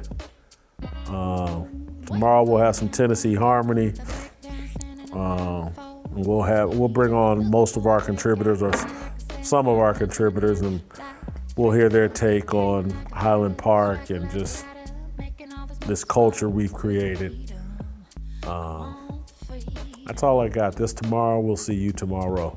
[1.08, 1.64] Uh,
[2.06, 3.94] tomorrow we'll have some Tennessee Harmony.
[5.12, 5.68] Uh,
[6.12, 8.70] we'll have we'll bring on most of our contributors or
[9.42, 10.80] some of our contributors, and
[11.56, 14.64] we'll hear their take on Highland Park and just
[15.88, 17.52] this culture we've created.
[18.46, 18.94] Uh,
[20.06, 20.76] that's all I got.
[20.76, 21.40] This tomorrow.
[21.40, 22.56] We'll see you tomorrow.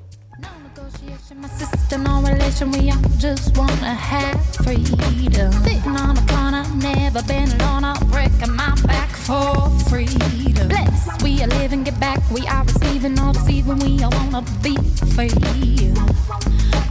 [1.57, 5.51] Sister, no relation, we all just wanna have freedom.
[5.63, 10.67] Sitting on a corner, never been alone, I'm breaking my back for freedom.
[10.67, 14.75] Blessed, we are living, get back, we are receiving, all deceiving, we all wanna be
[15.13, 15.29] free.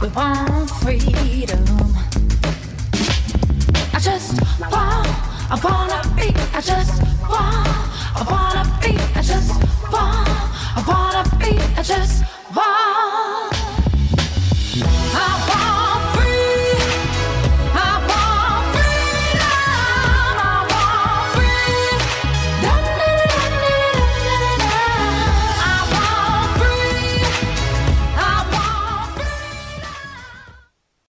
[0.01, 1.65] We want freedom.
[3.93, 5.07] I just want,
[5.51, 7.67] I wanna be, I just want,
[8.19, 9.51] I wanna be, I just
[9.91, 10.29] want,
[10.77, 12.23] I wanna be, I just